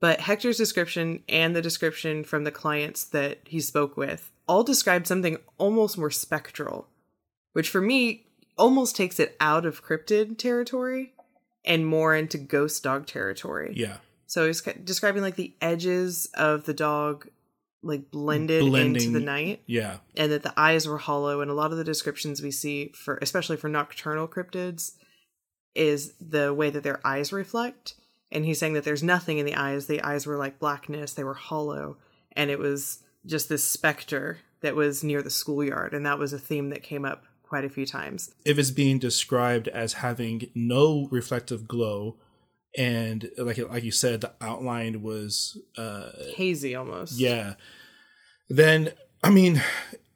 But 0.00 0.20
Hector's 0.20 0.56
description 0.56 1.22
and 1.28 1.54
the 1.54 1.60
description 1.60 2.24
from 2.24 2.44
the 2.44 2.50
clients 2.50 3.04
that 3.04 3.40
he 3.44 3.60
spoke 3.60 3.96
with 3.96 4.30
all 4.46 4.64
described 4.64 5.06
something 5.06 5.36
almost 5.58 5.98
more 5.98 6.10
spectral, 6.10 6.88
which 7.52 7.68
for 7.68 7.82
me 7.82 8.24
almost 8.56 8.96
takes 8.96 9.20
it 9.20 9.36
out 9.40 9.66
of 9.66 9.84
cryptid 9.84 10.38
territory 10.38 11.12
and 11.68 11.86
more 11.86 12.16
into 12.16 12.38
ghost 12.38 12.82
dog 12.82 13.06
territory. 13.06 13.74
Yeah. 13.76 13.98
So 14.26 14.46
he's 14.46 14.62
describing 14.62 15.22
like 15.22 15.36
the 15.36 15.54
edges 15.60 16.28
of 16.34 16.64
the 16.64 16.74
dog 16.74 17.28
like 17.82 18.10
blended 18.10 18.62
Blending, 18.62 18.96
into 18.96 19.10
the 19.16 19.24
night. 19.24 19.62
Yeah. 19.66 19.98
And 20.16 20.32
that 20.32 20.42
the 20.42 20.58
eyes 20.58 20.88
were 20.88 20.98
hollow 20.98 21.40
and 21.40 21.50
a 21.50 21.54
lot 21.54 21.70
of 21.70 21.78
the 21.78 21.84
descriptions 21.84 22.42
we 22.42 22.50
see 22.50 22.88
for 22.88 23.18
especially 23.22 23.56
for 23.56 23.68
nocturnal 23.68 24.26
cryptids 24.26 24.94
is 25.74 26.14
the 26.20 26.52
way 26.52 26.70
that 26.70 26.82
their 26.82 27.06
eyes 27.06 27.32
reflect. 27.32 27.94
And 28.32 28.44
he's 28.44 28.58
saying 28.58 28.72
that 28.72 28.84
there's 28.84 29.02
nothing 29.02 29.38
in 29.38 29.46
the 29.46 29.54
eyes. 29.54 29.86
The 29.86 30.02
eyes 30.02 30.26
were 30.26 30.36
like 30.36 30.58
blackness, 30.58 31.12
they 31.14 31.24
were 31.24 31.34
hollow, 31.34 31.98
and 32.32 32.50
it 32.50 32.58
was 32.58 32.98
just 33.24 33.48
this 33.48 33.64
specter 33.64 34.38
that 34.60 34.74
was 34.74 35.04
near 35.04 35.22
the 35.22 35.30
schoolyard 35.30 35.94
and 35.94 36.04
that 36.04 36.18
was 36.18 36.32
a 36.32 36.38
theme 36.38 36.70
that 36.70 36.82
came 36.82 37.04
up 37.04 37.24
quite 37.48 37.64
a 37.64 37.68
few 37.68 37.86
times. 37.86 38.34
If 38.44 38.58
it's 38.58 38.70
being 38.70 38.98
described 38.98 39.68
as 39.68 39.94
having 39.94 40.50
no 40.54 41.08
reflective 41.10 41.66
glow, 41.66 42.16
and 42.76 43.30
like 43.38 43.58
like 43.58 43.84
you 43.84 43.90
said, 43.90 44.20
the 44.20 44.32
outline 44.40 45.02
was 45.02 45.58
uh, 45.76 46.10
hazy 46.34 46.74
almost. 46.74 47.18
Yeah. 47.18 47.54
Then 48.48 48.92
I 49.22 49.30
mean, 49.30 49.62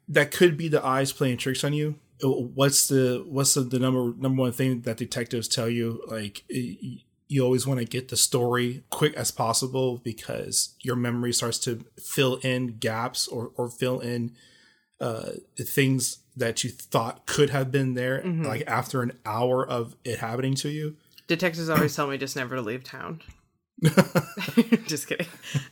that 0.07 0.31
could 0.31 0.57
be 0.57 0.67
the 0.67 0.85
eyes 0.85 1.11
playing 1.11 1.37
tricks 1.37 1.63
on 1.63 1.73
you. 1.73 1.95
What's 2.21 2.87
the 2.87 3.25
what's 3.27 3.55
the, 3.55 3.61
the 3.61 3.79
number 3.79 4.13
number 4.17 4.41
one 4.41 4.51
thing 4.51 4.81
that 4.81 4.97
detectives 4.97 5.47
tell 5.47 5.67
you? 5.67 6.03
Like 6.07 6.43
you 6.47 7.43
always 7.43 7.65
want 7.65 7.79
to 7.79 7.85
get 7.85 8.09
the 8.09 8.17
story 8.17 8.83
quick 8.91 9.15
as 9.15 9.31
possible 9.31 9.99
because 10.03 10.75
your 10.81 10.95
memory 10.95 11.33
starts 11.33 11.57
to 11.59 11.83
fill 11.99 12.35
in 12.37 12.77
gaps 12.77 13.27
or 13.27 13.51
or 13.55 13.69
fill 13.69 13.99
in 13.99 14.31
uh, 15.01 15.31
things 15.59 16.19
that 16.35 16.63
you 16.63 16.69
thought 16.69 17.25
could 17.25 17.49
have 17.49 17.71
been 17.71 17.93
there, 17.93 18.19
mm-hmm. 18.19 18.45
like 18.45 18.63
after 18.67 19.01
an 19.01 19.13
hour 19.25 19.67
of 19.67 19.95
it 20.03 20.19
happening 20.19 20.55
to 20.55 20.69
you. 20.69 20.95
Detectives 21.27 21.69
always 21.69 21.95
tell 21.95 22.07
me 22.07 22.17
just 22.17 22.35
never 22.35 22.55
to 22.55 22.61
leave 22.61 22.83
town. 22.83 23.21
just 24.87 25.07
kidding. 25.07 25.27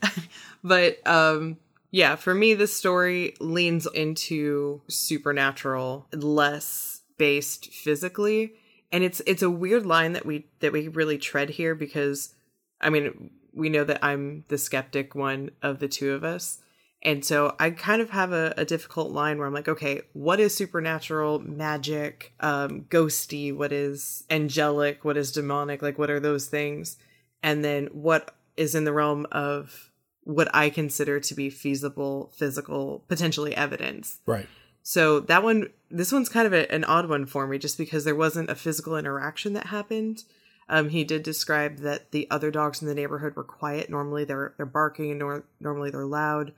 but 0.64 1.06
um 1.06 1.58
yeah, 1.90 2.16
for 2.16 2.34
me 2.34 2.54
this 2.54 2.74
story 2.74 3.34
leans 3.40 3.86
into 3.86 4.80
supernatural, 4.88 6.06
less 6.12 7.02
based 7.18 7.72
physically. 7.72 8.54
And 8.90 9.04
it's 9.04 9.20
it's 9.26 9.42
a 9.42 9.50
weird 9.50 9.86
line 9.86 10.12
that 10.12 10.26
we 10.26 10.46
that 10.60 10.72
we 10.72 10.88
really 10.88 11.18
tread 11.18 11.50
here 11.50 11.74
because 11.74 12.34
I 12.80 12.90
mean, 12.90 13.30
we 13.52 13.68
know 13.68 13.84
that 13.84 14.02
I'm 14.02 14.44
the 14.48 14.58
skeptic 14.58 15.14
one 15.14 15.50
of 15.62 15.78
the 15.78 15.88
two 15.88 16.12
of 16.12 16.24
us. 16.24 16.58
And 17.04 17.24
so 17.24 17.56
I 17.58 17.70
kind 17.70 18.00
of 18.00 18.10
have 18.10 18.32
a, 18.32 18.54
a, 18.56 18.64
difficult 18.64 19.10
line 19.10 19.38
where 19.38 19.46
I'm 19.46 19.52
like, 19.52 19.68
okay, 19.68 20.02
what 20.12 20.38
is 20.38 20.54
supernatural, 20.54 21.40
magic, 21.40 22.32
um, 22.38 22.82
ghosty? 22.82 23.54
What 23.54 23.72
is 23.72 24.24
angelic? 24.30 25.04
What 25.04 25.16
is 25.16 25.32
demonic? 25.32 25.82
Like, 25.82 25.98
what 25.98 26.10
are 26.10 26.20
those 26.20 26.46
things? 26.46 26.96
And 27.42 27.64
then 27.64 27.86
what 27.86 28.36
is 28.56 28.76
in 28.76 28.84
the 28.84 28.92
realm 28.92 29.26
of 29.32 29.90
what 30.22 30.48
I 30.54 30.70
consider 30.70 31.18
to 31.18 31.34
be 31.34 31.50
feasible, 31.50 32.30
physical, 32.36 33.04
potentially 33.08 33.56
evidence? 33.56 34.20
Right. 34.24 34.46
So 34.84 35.18
that 35.20 35.42
one, 35.42 35.70
this 35.90 36.12
one's 36.12 36.28
kind 36.28 36.46
of 36.46 36.52
a, 36.52 36.72
an 36.72 36.84
odd 36.84 37.08
one 37.08 37.26
for 37.26 37.48
me 37.48 37.58
just 37.58 37.78
because 37.78 38.04
there 38.04 38.14
wasn't 38.14 38.48
a 38.48 38.54
physical 38.54 38.96
interaction 38.96 39.54
that 39.54 39.66
happened. 39.66 40.22
Um, 40.68 40.90
he 40.90 41.02
did 41.02 41.24
describe 41.24 41.78
that 41.78 42.12
the 42.12 42.28
other 42.30 42.52
dogs 42.52 42.80
in 42.80 42.86
the 42.86 42.94
neighborhood 42.94 43.34
were 43.34 43.42
quiet. 43.42 43.90
Normally 43.90 44.24
they're 44.24 44.54
they're 44.56 44.66
barking, 44.66 45.18
nor 45.18 45.44
normally 45.60 45.90
they're 45.90 46.06
loud 46.06 46.52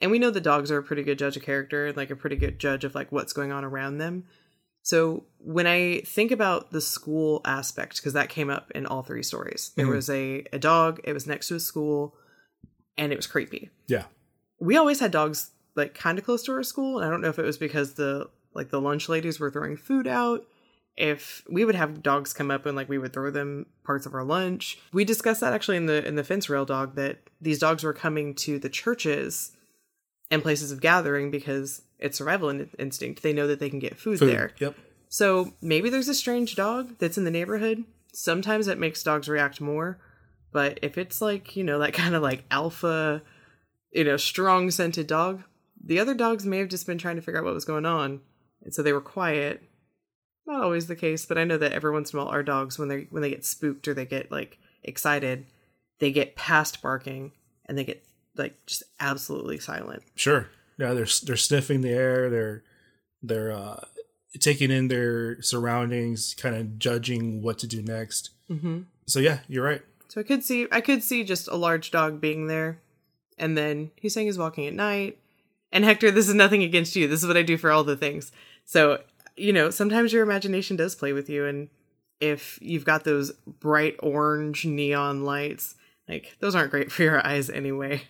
and 0.00 0.10
we 0.10 0.18
know 0.18 0.30
the 0.30 0.40
dogs 0.40 0.70
are 0.70 0.78
a 0.78 0.82
pretty 0.82 1.02
good 1.02 1.18
judge 1.18 1.36
of 1.36 1.42
character 1.42 1.86
and 1.86 1.96
like 1.96 2.10
a 2.10 2.16
pretty 2.16 2.36
good 2.36 2.58
judge 2.58 2.84
of 2.84 2.94
like 2.94 3.10
what's 3.10 3.32
going 3.32 3.52
on 3.52 3.64
around 3.64 3.98
them. 3.98 4.24
So 4.82 5.24
when 5.38 5.66
i 5.66 6.00
think 6.00 6.30
about 6.30 6.70
the 6.70 6.80
school 6.80 7.40
aspect 7.44 7.96
because 7.96 8.12
that 8.14 8.28
came 8.28 8.48
up 8.48 8.70
in 8.74 8.86
all 8.86 9.02
three 9.02 9.22
stories. 9.22 9.72
There 9.76 9.86
mm-hmm. 9.86 9.94
was 9.94 10.08
a, 10.08 10.44
a 10.52 10.58
dog 10.58 11.00
it 11.04 11.12
was 11.12 11.26
next 11.26 11.48
to 11.48 11.56
a 11.56 11.60
school 11.60 12.14
and 12.96 13.12
it 13.12 13.16
was 13.16 13.26
creepy. 13.26 13.70
Yeah. 13.86 14.04
We 14.60 14.76
always 14.76 15.00
had 15.00 15.10
dogs 15.10 15.50
like 15.74 15.94
kind 15.94 16.18
of 16.18 16.24
close 16.24 16.42
to 16.44 16.52
our 16.52 16.62
school 16.62 16.98
and 16.98 17.06
i 17.06 17.10
don't 17.10 17.20
know 17.20 17.28
if 17.28 17.38
it 17.38 17.44
was 17.44 17.58
because 17.58 17.94
the 17.94 18.28
like 18.54 18.70
the 18.70 18.80
lunch 18.80 19.08
ladies 19.08 19.38
were 19.38 19.50
throwing 19.50 19.76
food 19.76 20.06
out. 20.06 20.46
If 20.96 21.44
we 21.48 21.64
would 21.64 21.76
have 21.76 22.02
dogs 22.02 22.32
come 22.32 22.50
up 22.50 22.66
and 22.66 22.76
like 22.76 22.88
we 22.88 22.98
would 22.98 23.12
throw 23.12 23.30
them 23.30 23.66
parts 23.84 24.04
of 24.04 24.14
our 24.14 24.24
lunch. 24.24 24.78
We 24.92 25.04
discussed 25.04 25.40
that 25.42 25.52
actually 25.52 25.76
in 25.76 25.86
the 25.86 26.06
in 26.06 26.16
the 26.16 26.24
fence 26.24 26.48
rail 26.48 26.64
dog 26.64 26.96
that 26.96 27.18
these 27.40 27.58
dogs 27.58 27.84
were 27.84 27.92
coming 27.92 28.34
to 28.36 28.58
the 28.58 28.68
churches 28.68 29.52
and 30.30 30.42
places 30.42 30.72
of 30.72 30.80
gathering 30.80 31.30
because 31.30 31.82
it's 31.98 32.18
survival 32.18 32.48
in- 32.50 32.70
instinct. 32.78 33.22
They 33.22 33.32
know 33.32 33.46
that 33.46 33.60
they 33.60 33.70
can 33.70 33.78
get 33.78 33.98
food, 33.98 34.18
food, 34.18 34.28
there. 34.28 34.52
Yep. 34.58 34.74
So 35.08 35.54
maybe 35.60 35.90
there's 35.90 36.08
a 36.08 36.14
strange 36.14 36.54
dog 36.54 36.98
that's 36.98 37.18
in 37.18 37.24
the 37.24 37.30
neighborhood. 37.30 37.84
Sometimes 38.12 38.66
that 38.66 38.78
makes 38.78 39.02
dogs 39.02 39.28
react 39.28 39.60
more. 39.60 39.98
But 40.52 40.78
if 40.82 40.98
it's 40.98 41.20
like, 41.20 41.56
you 41.56 41.64
know, 41.64 41.78
that 41.78 41.92
kind 41.94 42.14
of 42.14 42.22
like 42.22 42.44
alpha, 42.50 43.22
you 43.92 44.04
know, 44.04 44.16
strong 44.16 44.70
scented 44.70 45.06
dog, 45.06 45.42
the 45.82 46.00
other 46.00 46.14
dogs 46.14 46.44
may 46.44 46.58
have 46.58 46.68
just 46.68 46.86
been 46.86 46.98
trying 46.98 47.16
to 47.16 47.22
figure 47.22 47.38
out 47.38 47.44
what 47.44 47.54
was 47.54 47.64
going 47.64 47.86
on. 47.86 48.20
And 48.62 48.74
so 48.74 48.82
they 48.82 48.92
were 48.92 49.00
quiet. 49.00 49.62
Not 50.46 50.62
always 50.62 50.86
the 50.86 50.96
case, 50.96 51.26
but 51.26 51.38
I 51.38 51.44
know 51.44 51.58
that 51.58 51.72
every 51.72 51.92
once 51.92 52.12
in 52.12 52.18
a 52.18 52.22
while 52.22 52.32
our 52.32 52.42
dogs 52.42 52.78
when 52.78 52.88
they 52.88 53.06
when 53.10 53.22
they 53.22 53.30
get 53.30 53.44
spooked 53.44 53.86
or 53.86 53.94
they 53.94 54.06
get 54.06 54.32
like 54.32 54.58
excited, 54.82 55.46
they 55.98 56.10
get 56.10 56.36
past 56.36 56.80
barking 56.80 57.32
and 57.66 57.76
they 57.76 57.84
get 57.84 58.04
like 58.38 58.66
just 58.66 58.82
absolutely 59.00 59.58
silent. 59.58 60.02
Sure. 60.14 60.48
Yeah, 60.78 60.94
they're 60.94 61.06
they're 61.24 61.36
sniffing 61.36 61.80
the 61.80 61.90
air. 61.90 62.30
They're 62.30 62.62
they're 63.22 63.52
uh, 63.52 63.84
taking 64.40 64.70
in 64.70 64.88
their 64.88 65.40
surroundings, 65.42 66.34
kind 66.34 66.54
of 66.54 66.78
judging 66.78 67.42
what 67.42 67.58
to 67.58 67.66
do 67.66 67.82
next. 67.82 68.30
Mm-hmm. 68.50 68.82
So 69.06 69.20
yeah, 69.20 69.40
you're 69.48 69.64
right. 69.64 69.82
So 70.08 70.20
I 70.20 70.24
could 70.24 70.44
see 70.44 70.66
I 70.70 70.80
could 70.80 71.02
see 71.02 71.24
just 71.24 71.48
a 71.48 71.56
large 71.56 71.90
dog 71.90 72.20
being 72.20 72.46
there, 72.46 72.78
and 73.38 73.56
then 73.56 73.90
he's 73.96 74.14
saying 74.14 74.26
he's 74.26 74.38
walking 74.38 74.66
at 74.66 74.74
night. 74.74 75.18
And 75.70 75.84
Hector, 75.84 76.10
this 76.10 76.28
is 76.28 76.34
nothing 76.34 76.62
against 76.62 76.96
you. 76.96 77.06
This 77.08 77.22
is 77.22 77.26
what 77.26 77.36
I 77.36 77.42
do 77.42 77.58
for 77.58 77.70
all 77.70 77.84
the 77.84 77.96
things. 77.96 78.32
So 78.64 79.00
you 79.36 79.52
know, 79.52 79.70
sometimes 79.70 80.12
your 80.12 80.22
imagination 80.22 80.76
does 80.76 80.94
play 80.94 81.12
with 81.12 81.28
you, 81.28 81.46
and 81.46 81.68
if 82.20 82.58
you've 82.60 82.84
got 82.84 83.04
those 83.04 83.32
bright 83.46 83.96
orange 84.00 84.64
neon 84.64 85.24
lights, 85.24 85.76
like 86.08 86.36
those 86.40 86.54
aren't 86.54 86.70
great 86.70 86.90
for 86.92 87.02
your 87.02 87.26
eyes 87.26 87.50
anyway. 87.50 88.02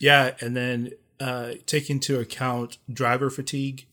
Yeah, 0.00 0.34
and 0.40 0.56
then 0.56 0.90
uh, 1.20 1.52
take 1.66 1.88
into 1.90 2.18
account 2.18 2.78
driver 2.92 3.30
fatigue. 3.30 3.86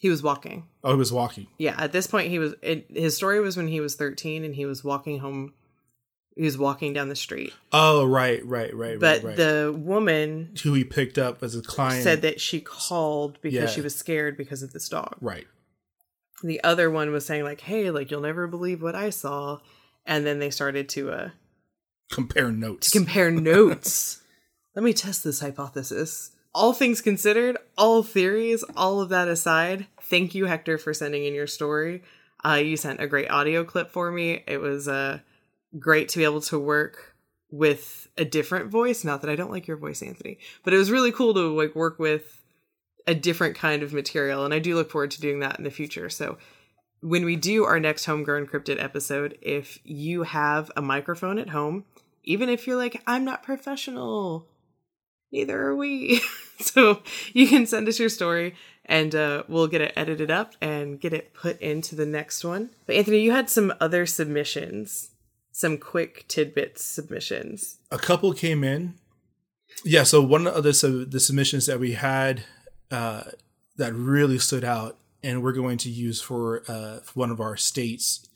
He 0.00 0.08
was 0.08 0.22
walking. 0.22 0.66
Oh, 0.84 0.92
he 0.92 0.96
was 0.98 1.12
walking. 1.12 1.48
Yeah, 1.58 1.74
at 1.78 1.92
this 1.92 2.06
point, 2.06 2.28
he 2.28 2.38
was. 2.38 2.54
It, 2.62 2.86
his 2.94 3.16
story 3.16 3.40
was 3.40 3.56
when 3.56 3.68
he 3.68 3.80
was 3.80 3.96
thirteen, 3.96 4.44
and 4.44 4.54
he 4.54 4.64
was 4.66 4.84
walking 4.84 5.18
home. 5.18 5.54
He 6.36 6.44
was 6.44 6.56
walking 6.56 6.92
down 6.92 7.08
the 7.08 7.16
street. 7.16 7.52
Oh, 7.72 8.04
right, 8.06 8.44
right, 8.46 8.72
right. 8.72 9.00
But 9.00 9.24
right, 9.24 9.28
right. 9.30 9.36
the 9.36 9.74
woman 9.76 10.54
who 10.62 10.72
he 10.74 10.84
picked 10.84 11.18
up 11.18 11.42
as 11.42 11.56
a 11.56 11.62
client 11.62 12.04
said 12.04 12.22
that 12.22 12.40
she 12.40 12.60
called 12.60 13.38
because 13.42 13.54
Yeah. 13.60 13.66
she 13.66 13.80
was 13.80 13.96
scared 13.96 14.36
because 14.36 14.62
of 14.62 14.72
this 14.72 14.88
dog. 14.88 15.16
right. 15.20 15.48
The 16.44 16.62
other 16.62 16.88
one 16.88 17.10
was 17.10 17.26
saying 17.26 17.42
like, 17.42 17.62
"Hey, 17.62 17.90
like 17.90 18.12
you'll 18.12 18.20
never 18.20 18.46
believe 18.46 18.80
what 18.80 18.94
I 18.94 19.10
saw," 19.10 19.58
and 20.06 20.24
then 20.24 20.38
they 20.38 20.50
started 20.50 20.88
to 20.90 21.10
uh 21.10 21.30
Compare 22.12 22.52
notes. 22.52 22.88
compare 22.90 23.32
notes. 23.32 24.22
Let 24.78 24.84
me 24.84 24.92
test 24.92 25.24
this 25.24 25.40
hypothesis. 25.40 26.30
All 26.54 26.72
things 26.72 27.00
considered, 27.00 27.58
all 27.76 28.04
theories, 28.04 28.62
all 28.76 29.00
of 29.00 29.08
that 29.08 29.26
aside, 29.26 29.88
thank 30.02 30.36
you, 30.36 30.46
Hector, 30.46 30.78
for 30.78 30.94
sending 30.94 31.24
in 31.24 31.34
your 31.34 31.48
story. 31.48 32.04
Uh, 32.46 32.60
you 32.62 32.76
sent 32.76 33.00
a 33.00 33.08
great 33.08 33.28
audio 33.28 33.64
clip 33.64 33.90
for 33.90 34.12
me. 34.12 34.44
It 34.46 34.58
was 34.58 34.86
uh, 34.86 35.18
great 35.80 36.08
to 36.10 36.18
be 36.18 36.22
able 36.22 36.42
to 36.42 36.60
work 36.60 37.16
with 37.50 38.06
a 38.16 38.24
different 38.24 38.70
voice. 38.70 39.02
Not 39.02 39.20
that 39.22 39.30
I 39.30 39.34
don't 39.34 39.50
like 39.50 39.66
your 39.66 39.76
voice, 39.76 40.00
Anthony, 40.00 40.38
but 40.62 40.72
it 40.72 40.78
was 40.78 40.92
really 40.92 41.10
cool 41.10 41.34
to 41.34 41.52
like 41.56 41.74
work 41.74 41.98
with 41.98 42.40
a 43.08 43.16
different 43.16 43.56
kind 43.56 43.82
of 43.82 43.92
material, 43.92 44.44
and 44.44 44.54
I 44.54 44.60
do 44.60 44.76
look 44.76 44.92
forward 44.92 45.10
to 45.10 45.20
doing 45.20 45.40
that 45.40 45.58
in 45.58 45.64
the 45.64 45.72
future. 45.72 46.08
So 46.08 46.38
when 47.00 47.24
we 47.24 47.34
do 47.34 47.64
our 47.64 47.80
next 47.80 48.04
homegrown 48.04 48.46
cryptid 48.46 48.80
episode, 48.80 49.38
if 49.42 49.80
you 49.82 50.22
have 50.22 50.70
a 50.76 50.82
microphone 50.82 51.40
at 51.40 51.48
home, 51.48 51.84
even 52.22 52.48
if 52.48 52.68
you're 52.68 52.76
like, 52.76 53.02
I'm 53.08 53.24
not 53.24 53.42
professional, 53.42 54.46
neither 55.32 55.60
are 55.60 55.76
we. 55.76 56.20
so 56.60 57.02
you 57.32 57.46
can 57.48 57.66
send 57.66 57.88
us 57.88 57.98
your 57.98 58.08
story 58.08 58.54
and 58.88 59.14
uh, 59.14 59.42
we'll 59.48 59.66
get 59.66 59.82
it 59.82 59.92
edited 59.94 60.30
up 60.30 60.54
and 60.60 60.98
get 60.98 61.12
it 61.12 61.34
put 61.34 61.60
into 61.60 61.94
the 61.94 62.06
next 62.06 62.44
one. 62.44 62.70
But 62.86 62.96
Anthony, 62.96 63.20
you 63.20 63.32
had 63.32 63.50
some 63.50 63.72
other 63.80 64.06
submissions, 64.06 65.10
some 65.52 65.76
quick 65.76 66.26
tidbits 66.26 66.82
submissions. 66.84 67.78
a 67.90 67.98
couple 67.98 68.32
came 68.32 68.64
in. 68.64 68.94
Yeah, 69.84 70.02
so 70.02 70.22
one 70.22 70.46
of 70.46 70.64
the, 70.64 70.72
sub- 70.72 71.10
the 71.10 71.20
submissions 71.20 71.66
that 71.66 71.78
we 71.78 71.92
had 71.92 72.44
uh, 72.90 73.24
that 73.76 73.94
really 73.94 74.38
stood 74.38 74.64
out, 74.64 74.96
and 75.22 75.42
we're 75.42 75.52
going 75.52 75.78
to 75.78 75.90
use 75.90 76.20
for, 76.20 76.64
uh, 76.66 77.00
one 77.14 77.30
of 77.30 77.40
our 77.40 77.56
states, 77.56 78.26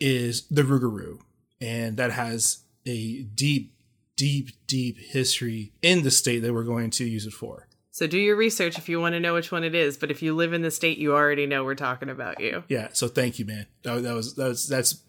is 0.00 0.46
the 0.48 0.62
Rougarou, 0.62 1.20
and 1.60 1.96
that 1.96 2.10
has 2.10 2.64
a 2.84 3.22
deep, 3.22 3.72
deep, 4.16 4.50
deep 4.66 4.98
history 4.98 5.72
in 5.82 6.02
the 6.02 6.10
state 6.10 6.40
that 6.40 6.52
we're 6.52 6.64
going 6.64 6.90
to 6.90 7.04
use 7.04 7.26
it 7.26 7.32
for. 7.32 7.68
So 7.90 8.08
do 8.08 8.18
your 8.18 8.34
research 8.34 8.76
if 8.76 8.88
you 8.88 9.00
want 9.00 9.12
to 9.12 9.20
know 9.20 9.34
which 9.34 9.52
one 9.52 9.62
it 9.62 9.74
is. 9.74 9.96
But 9.96 10.10
if 10.10 10.20
you 10.20 10.34
live 10.34 10.52
in 10.52 10.62
the 10.62 10.70
state, 10.72 10.98
you 10.98 11.14
already 11.14 11.46
know 11.46 11.64
we're 11.64 11.76
talking 11.76 12.08
about 12.08 12.40
you. 12.40 12.64
Yeah, 12.68 12.88
so 12.92 13.06
thank 13.06 13.38
you, 13.38 13.44
man. 13.44 13.66
That, 13.84 14.02
that 14.02 14.14
was 14.14 14.34
that 14.34 14.48
was 14.48 14.66
that's 14.66 15.04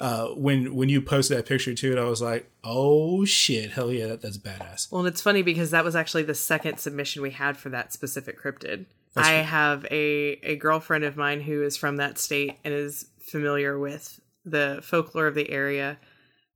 uh, 0.00 0.26
when 0.28 0.74
when 0.74 0.90
you 0.90 1.00
posted 1.00 1.38
that 1.38 1.46
picture 1.46 1.74
to 1.74 1.92
it, 1.92 1.98
I 1.98 2.04
was 2.04 2.20
like, 2.20 2.50
oh 2.62 3.24
shit, 3.24 3.70
hell 3.70 3.90
yeah, 3.90 4.08
that, 4.08 4.20
that's 4.20 4.36
badass. 4.36 4.92
Well, 4.92 5.00
and 5.00 5.08
it's 5.08 5.22
funny 5.22 5.42
because 5.42 5.70
that 5.70 5.84
was 5.84 5.96
actually 5.96 6.22
the 6.24 6.34
second 6.34 6.78
submission 6.78 7.22
we 7.22 7.30
had 7.30 7.56
for 7.56 7.70
that 7.70 7.94
specific 7.94 8.40
cryptid. 8.40 8.84
I 9.16 9.32
have 9.32 9.86
a 9.90 10.38
a 10.42 10.56
girlfriend 10.56 11.04
of 11.04 11.16
mine 11.16 11.40
who 11.40 11.62
is 11.62 11.76
from 11.76 11.96
that 11.96 12.18
state 12.18 12.58
and 12.62 12.74
is 12.74 13.06
familiar 13.20 13.78
with 13.78 14.20
the 14.44 14.80
folklore 14.82 15.26
of 15.26 15.34
the 15.34 15.50
area. 15.50 15.98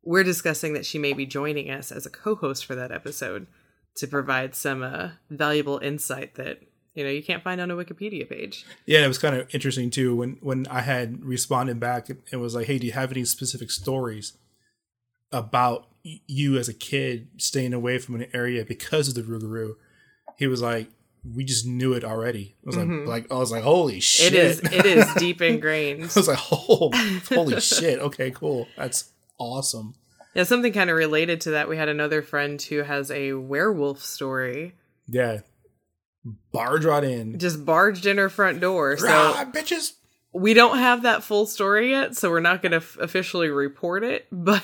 We're 0.04 0.24
discussing 0.24 0.72
that 0.72 0.86
she 0.86 0.98
may 0.98 1.12
be 1.12 1.26
joining 1.26 1.70
us 1.70 1.92
as 1.92 2.06
a 2.06 2.10
co-host 2.10 2.66
for 2.66 2.74
that 2.74 2.90
episode 2.90 3.46
to 3.96 4.06
provide 4.06 4.54
some 4.54 4.82
uh, 4.82 5.10
valuable 5.30 5.78
insight 5.78 6.34
that 6.36 6.60
you 6.94 7.04
know 7.04 7.10
you 7.10 7.22
can't 7.22 7.42
find 7.42 7.60
on 7.60 7.70
a 7.70 7.74
Wikipedia 7.74 8.28
page. 8.28 8.66
Yeah, 8.86 9.04
it 9.04 9.08
was 9.08 9.18
kind 9.18 9.36
of 9.36 9.52
interesting 9.54 9.90
too 9.90 10.16
when 10.16 10.38
when 10.40 10.66
I 10.68 10.80
had 10.80 11.24
responded 11.24 11.80
back 11.80 12.08
and 12.30 12.40
was 12.40 12.54
like, 12.54 12.66
"Hey, 12.66 12.78
do 12.78 12.86
you 12.86 12.92
have 12.92 13.12
any 13.12 13.24
specific 13.24 13.70
stories 13.70 14.36
about 15.30 15.86
you 16.02 16.58
as 16.58 16.68
a 16.68 16.74
kid 16.74 17.28
staying 17.38 17.72
away 17.72 17.98
from 17.98 18.16
an 18.16 18.26
area 18.34 18.64
because 18.64 19.08
of 19.08 19.14
the 19.14 19.22
Rougarou?" 19.22 19.74
He 20.36 20.46
was 20.46 20.60
like, 20.60 20.88
"We 21.24 21.44
just 21.44 21.66
knew 21.66 21.92
it 21.94 22.04
already." 22.04 22.56
I 22.64 22.66
was 22.66 22.76
like, 22.76 23.06
"Like 23.06 23.32
I 23.32 23.36
was 23.36 23.50
like, 23.50 23.62
holy 23.62 24.00
shit!" 24.00 24.34
It 24.34 24.38
is 24.38 24.58
it 24.60 24.84
is 24.86 25.14
deep 25.16 25.40
ingrained. 25.40 26.02
I 26.02 26.06
was 26.06 26.28
like, 26.28 26.38
"Oh, 26.50 26.90
holy 27.28 27.60
shit! 27.60 28.00
Okay, 28.00 28.30
cool. 28.30 28.68
That's 28.76 29.12
awesome." 29.38 29.94
Yeah, 30.34 30.44
something 30.44 30.72
kind 30.72 30.88
of 30.90 30.96
related 30.96 31.40
to 31.42 31.50
that. 31.50 31.68
We 31.68 31.76
had 31.76 31.88
another 31.90 32.22
friend 32.22 32.60
who 32.62 32.82
has 32.82 33.10
a 33.10 33.34
werewolf 33.34 34.02
story 34.02 34.74
Yeah, 35.06 35.40
barge 36.52 36.84
right 36.84 37.04
in. 37.04 37.38
just 37.38 37.64
barged 37.66 38.06
in 38.06 38.16
her 38.18 38.28
front 38.30 38.60
door. 38.60 38.96
So 38.96 39.06
Rah, 39.06 39.44
bitches. 39.44 39.92
we 40.32 40.54
don't 40.54 40.78
have 40.78 41.02
that 41.02 41.22
full 41.22 41.44
story 41.46 41.90
yet, 41.90 42.16
so 42.16 42.30
we're 42.30 42.40
not 42.40 42.62
going 42.62 42.72
to 42.72 42.78
f- 42.78 42.96
officially 43.00 43.48
report 43.50 44.04
it, 44.04 44.26
but 44.32 44.62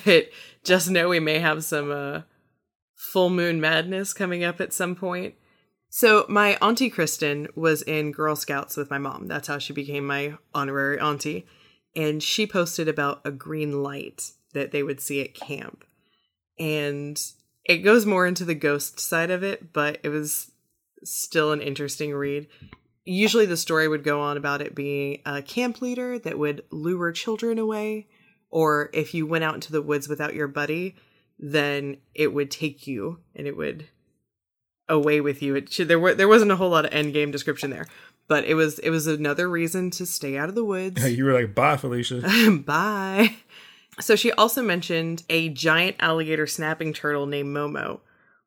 just 0.65 0.89
know 0.91 1.09
we 1.11 1.21
may 1.21 1.39
have 1.39 1.65
some 1.65 1.91
uh, 1.91 2.23
full 2.95 3.29
moon 3.31 3.61
madness 3.61 4.13
coming 4.15 4.45
up 4.45 4.61
at 4.63 4.73
some 4.73 4.95
point. 4.95 5.35
So 5.91 6.25
my 6.29 6.57
auntie 6.63 6.91
Kristen 6.91 7.49
was 7.55 7.83
in 7.83 8.13
Girl 8.13 8.37
Scouts 8.37 8.77
with 8.77 8.91
my 8.91 8.99
mom. 8.99 9.27
That's 9.27 9.49
how 9.49 9.59
she 9.59 9.73
became 9.73 10.07
my 10.07 10.35
honorary 10.55 10.99
auntie. 11.01 11.47
And 11.97 12.23
she 12.23 12.47
posted 12.47 12.89
about 12.89 13.21
a 13.25 13.31
green 13.31 13.83
light 13.83 14.33
that 14.55 14.73
they 14.73 14.83
would 14.83 15.01
see 15.01 15.21
at 15.21 15.35
camp. 15.35 15.85
And 16.59 17.21
it 17.65 17.79
goes 17.79 18.07
more 18.07 18.27
into 18.27 18.45
the 18.45 18.55
ghost 18.55 18.99
side 18.99 19.31
of 19.31 19.43
it, 19.43 19.73
but 19.73 19.99
it 20.03 20.09
was 20.09 20.51
still 21.05 21.53
an 21.53 21.61
interesting 21.61 22.15
read 22.15 22.49
usually 23.09 23.47
the 23.47 23.57
story 23.57 23.89
would 23.89 24.05
go 24.05 24.21
on 24.21 24.37
about 24.37 24.61
it 24.61 24.75
being 24.75 25.21
a 25.25 25.41
camp 25.41 25.81
leader 25.81 26.19
that 26.19 26.39
would 26.39 26.63
lure 26.71 27.11
children 27.11 27.59
away 27.59 28.07
or 28.51 28.91
if 28.93 29.15
you 29.15 29.27
went 29.27 29.45
out 29.45 29.55
into 29.55 29.73
the 29.73 29.81
woods 29.81 30.09
without 30.09 30.35
your 30.35 30.47
buddy 30.47 30.95
then 31.39 31.97
it 32.15 32.35
would 32.35 32.51
take 32.51 32.87
you 32.87 33.19
and 33.35 33.47
it 33.47 33.57
would 33.57 33.89
away 34.91 35.23
with 35.23 35.43
you 35.43 35.55
it 35.55 35.73
should, 35.73 35.89
there 35.89 35.99
were 35.99 36.15
there 36.15 36.29
wasn't 36.29 36.51
a 36.51 36.57
whole 36.57 36.71
lot 36.71 36.85
of 36.85 36.93
end 36.93 37.15
game 37.15 37.31
description 37.31 37.71
there 37.71 37.87
but 38.27 38.45
it 38.45 38.55
was 38.55 38.79
it 38.81 38.91
was 38.91 39.07
another 39.07 39.49
reason 39.49 39.91
to 39.91 40.05
stay 40.05 40.37
out 40.37 40.51
of 40.51 40.55
the 40.55 40.65
woods 40.65 41.03
You 41.11 41.25
were 41.25 41.33
like, 41.33 41.55
"Bye, 41.55 41.79
Felicia." 41.79 42.21
Bye. 42.67 43.37
So 44.01 44.17
she 44.17 44.33
also 44.33 44.63
mentioned 44.63 45.25
a 45.29 45.49
giant 45.49 45.97
alligator 45.99 46.47
snapping 46.47 46.93
turtle 46.93 47.27
named 47.27 47.55
Momo, 47.55 48.01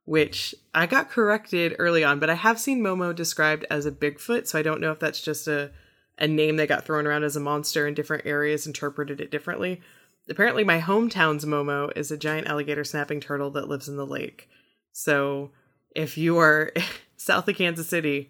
which 0.06 0.56
I 0.74 0.86
got 0.86 1.10
corrected 1.10 1.76
early 1.78 2.04
on, 2.04 2.20
but 2.20 2.30
I 2.30 2.36
have 2.36 2.60
seen 2.60 2.82
Momo 2.82 3.14
described 3.14 3.66
as 3.70 3.86
a 3.86 3.92
Bigfoot, 3.92 4.48
so 4.48 4.58
I 4.58 4.62
don't 4.62 4.82
know 4.82 4.92
if 4.92 5.00
that's 5.00 5.22
just 5.22 5.48
a 5.48 5.72
a 6.18 6.28
name 6.28 6.58
that 6.58 6.70
got 6.70 6.86
thrown 6.86 7.08
around 7.08 7.24
as 7.24 7.36
a 7.36 7.40
monster 7.40 7.88
in 7.88 7.96
different 7.96 8.26
areas 8.26 8.68
interpreted 8.68 9.20
it 9.20 9.32
differently. 9.32 9.82
Apparently 10.30 10.64
my 10.64 10.80
hometown's 10.80 11.46
Momo 11.46 11.92
is 11.98 12.12
a 12.12 12.18
giant 12.18 12.48
alligator 12.48 12.84
snapping 12.84 13.20
turtle 13.20 13.50
that 13.52 13.68
lives 13.68 13.90
in 13.90 13.98
the 13.98 14.06
lake. 14.06 14.48
So 14.94 15.50
if 15.96 16.18
you 16.18 16.38
are 16.38 16.72
south 17.18 17.48
of 17.48 17.56
Kansas 17.56 17.90
City, 17.90 18.30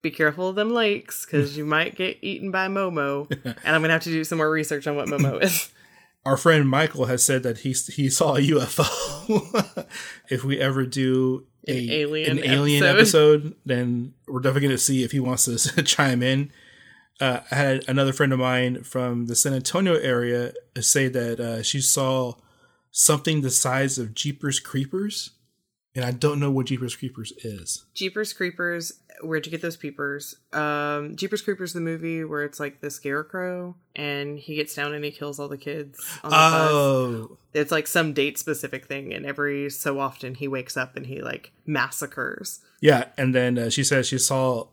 be 0.00 0.12
careful 0.12 0.48
of 0.48 0.54
them 0.54 0.70
lakes 0.70 1.26
because 1.26 1.56
you 1.58 1.64
might 1.64 1.96
get 1.96 2.18
eaten 2.22 2.52
by 2.52 2.68
Momo. 2.68 3.28
and 3.44 3.56
I'm 3.64 3.80
gonna 3.80 3.92
have 3.92 4.02
to 4.04 4.10
do 4.10 4.22
some 4.22 4.38
more 4.38 4.50
research 4.50 4.86
on 4.86 4.94
what 4.94 5.08
Momo 5.08 5.42
is. 5.42 5.72
Our 6.24 6.36
friend 6.36 6.68
Michael 6.68 7.06
has 7.06 7.22
said 7.22 7.42
that 7.44 7.58
he 7.58 7.72
he 7.72 8.10
saw 8.10 8.36
a 8.36 8.40
UFO. 8.40 9.86
if 10.28 10.44
we 10.44 10.60
ever 10.60 10.84
do 10.84 11.46
a 11.66 11.78
An 11.78 11.90
alien 11.90 12.38
an 12.38 12.44
alien 12.44 12.84
episode. 12.84 13.40
episode, 13.40 13.56
then 13.64 14.14
we're 14.26 14.40
definitely 14.40 14.68
going 14.68 14.76
to 14.76 14.82
see 14.82 15.02
if 15.04 15.12
he 15.12 15.20
wants 15.20 15.44
to 15.44 15.82
chime 15.82 16.22
in. 16.22 16.52
Uh, 17.20 17.40
I 17.50 17.54
had 17.54 17.88
another 17.88 18.12
friend 18.12 18.32
of 18.32 18.38
mine 18.38 18.84
from 18.84 19.26
the 19.26 19.34
San 19.34 19.52
Antonio 19.52 19.94
area 19.94 20.52
say 20.80 21.08
that 21.08 21.40
uh, 21.40 21.62
she 21.62 21.80
saw 21.80 22.34
something 22.90 23.40
the 23.40 23.50
size 23.50 23.98
of 23.98 24.14
Jeepers 24.14 24.60
Creepers, 24.60 25.30
and 25.98 26.06
I 26.06 26.12
don't 26.12 26.38
know 26.38 26.48
what 26.48 26.66
Jeepers 26.66 26.94
Creepers 26.94 27.32
is. 27.42 27.84
Jeepers 27.92 28.32
Creepers, 28.32 28.92
where'd 29.20 29.44
you 29.46 29.50
get 29.50 29.62
those 29.62 29.76
peepers? 29.76 30.36
Um, 30.52 31.16
Jeepers 31.16 31.42
Creepers, 31.42 31.72
the 31.72 31.80
movie 31.80 32.22
where 32.22 32.44
it's 32.44 32.60
like 32.60 32.80
the 32.80 32.88
scarecrow 32.88 33.74
and 33.96 34.38
he 34.38 34.54
gets 34.54 34.76
down 34.76 34.94
and 34.94 35.04
he 35.04 35.10
kills 35.10 35.40
all 35.40 35.48
the 35.48 35.58
kids. 35.58 35.98
On 36.22 36.30
the 36.30 36.36
bus. 36.36 36.70
Oh, 36.72 37.38
It's 37.52 37.72
like 37.72 37.88
some 37.88 38.12
date 38.12 38.38
specific 38.38 38.86
thing, 38.86 39.12
and 39.12 39.26
every 39.26 39.70
so 39.70 39.98
often 39.98 40.36
he 40.36 40.46
wakes 40.46 40.76
up 40.76 40.96
and 40.96 41.04
he 41.06 41.20
like 41.20 41.50
massacres. 41.66 42.60
yeah. 42.80 43.06
And 43.16 43.34
then 43.34 43.58
uh, 43.58 43.68
she 43.70 43.82
says 43.82 44.06
she 44.06 44.18
saw 44.18 44.68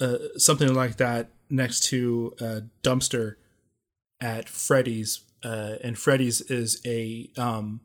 uh, 0.00 0.16
something 0.36 0.74
like 0.74 0.96
that 0.96 1.28
next 1.48 1.84
to 1.90 2.34
a 2.40 2.62
dumpster 2.82 3.36
at 4.20 4.48
Freddy's, 4.48 5.20
uh, 5.44 5.76
and 5.84 5.96
Freddy's 5.96 6.40
is 6.40 6.80
a 6.84 7.30
um, 7.36 7.82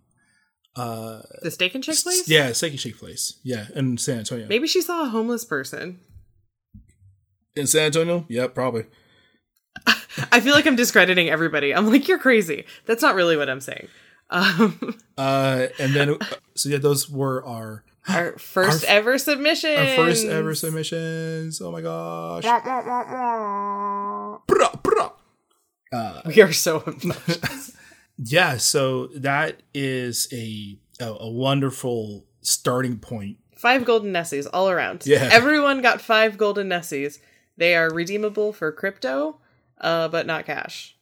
uh, 0.75 1.21
The 1.41 1.51
steak 1.51 1.75
and 1.75 1.84
shake 1.84 2.01
place? 2.01 2.27
yeah, 2.29 2.51
steak 2.53 2.71
and 2.71 2.79
shake 2.79 2.97
place. 2.97 3.39
Yeah, 3.43 3.67
in 3.75 3.97
San 3.97 4.19
Antonio. 4.19 4.47
Maybe 4.47 4.67
she 4.67 4.81
saw 4.81 5.03
a 5.05 5.10
homeless 5.10 5.43
person. 5.45 5.99
In 7.55 7.67
San 7.67 7.88
Antonio, 7.88 8.25
yeah, 8.29 8.47
probably. 8.47 8.86
I 10.31 10.39
feel 10.39 10.53
like 10.53 10.65
I'm 10.65 10.75
discrediting 10.75 11.29
everybody. 11.29 11.73
I'm 11.73 11.88
like, 11.89 12.07
you're 12.07 12.19
crazy. 12.19 12.65
That's 12.86 13.01
not 13.01 13.15
really 13.15 13.36
what 13.38 13.49
I'm 13.49 13.62
saying. 13.62 13.88
Um, 14.29 14.97
Uh, 15.17 15.67
and 15.77 15.93
then 15.93 16.17
so 16.55 16.69
yeah, 16.69 16.77
those 16.77 17.10
were 17.10 17.43
our 17.45 17.84
our 18.07 18.38
first 18.39 18.86
Our- 18.88 18.95
ever 18.97 19.17
submission. 19.17 19.75
our 19.77 19.95
first 19.97 20.25
ever 20.25 20.55
submissions. 20.55 21.60
Oh 21.62 21.71
my 21.71 21.81
gosh. 21.81 22.43
Bruh, 24.47 24.81
bruh. 24.81 25.12
Uh, 25.93 26.21
We 26.25 26.41
are 26.41 26.53
so 26.53 26.77
obnoxious. 26.88 27.75
Yeah, 28.23 28.57
so 28.57 29.07
that 29.07 29.62
is 29.73 30.27
a, 30.31 30.77
a 30.99 31.05
a 31.05 31.29
wonderful 31.29 32.25
starting 32.41 32.97
point. 32.99 33.38
five 33.57 33.86
golden 33.86 34.12
Nessies 34.13 34.47
all 34.53 34.69
around. 34.69 35.05
Yeah. 35.05 35.29
Everyone 35.31 35.81
got 35.81 36.01
five 36.01 36.38
golden 36.38 36.69
Nessies. 36.69 37.19
They 37.57 37.75
are 37.75 37.89
redeemable 37.93 38.53
for 38.53 38.71
crypto, 38.71 39.38
uh, 39.79 40.07
but 40.07 40.25
not 40.25 40.45
cash. 40.45 40.95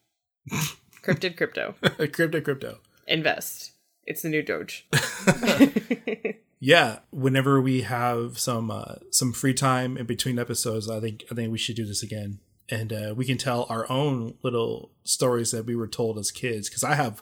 Cryptid 1.01 1.37
crypto. 1.37 1.75
crypto, 2.11 2.41
crypto. 2.41 2.79
Invest. 3.07 3.71
It's 4.05 4.21
the 4.21 4.29
new 4.29 4.41
Doge. 4.43 4.85
Yeah, 6.61 6.99
whenever 7.11 7.61
we 7.61 7.81
have 7.83 8.37
some 8.37 8.69
uh, 8.69 8.95
some 9.11 9.31
free 9.31 9.53
time 9.53 9.95
in 9.95 10.05
between 10.05 10.37
episodes, 10.37 10.89
I 10.89 10.99
think 10.99 11.23
I 11.31 11.35
think 11.35 11.51
we 11.53 11.57
should 11.57 11.77
do 11.77 11.85
this 11.85 12.03
again, 12.03 12.39
and 12.69 12.93
uh, 12.93 13.13
we 13.15 13.25
can 13.25 13.37
tell 13.37 13.65
our 13.69 13.89
own 13.89 14.35
little 14.43 14.91
stories 15.03 15.51
that 15.51 15.65
we 15.65 15.75
were 15.75 15.87
told 15.87 16.17
as 16.17 16.31
kids. 16.31 16.69
Because 16.69 16.83
I 16.83 16.95
have, 16.95 17.21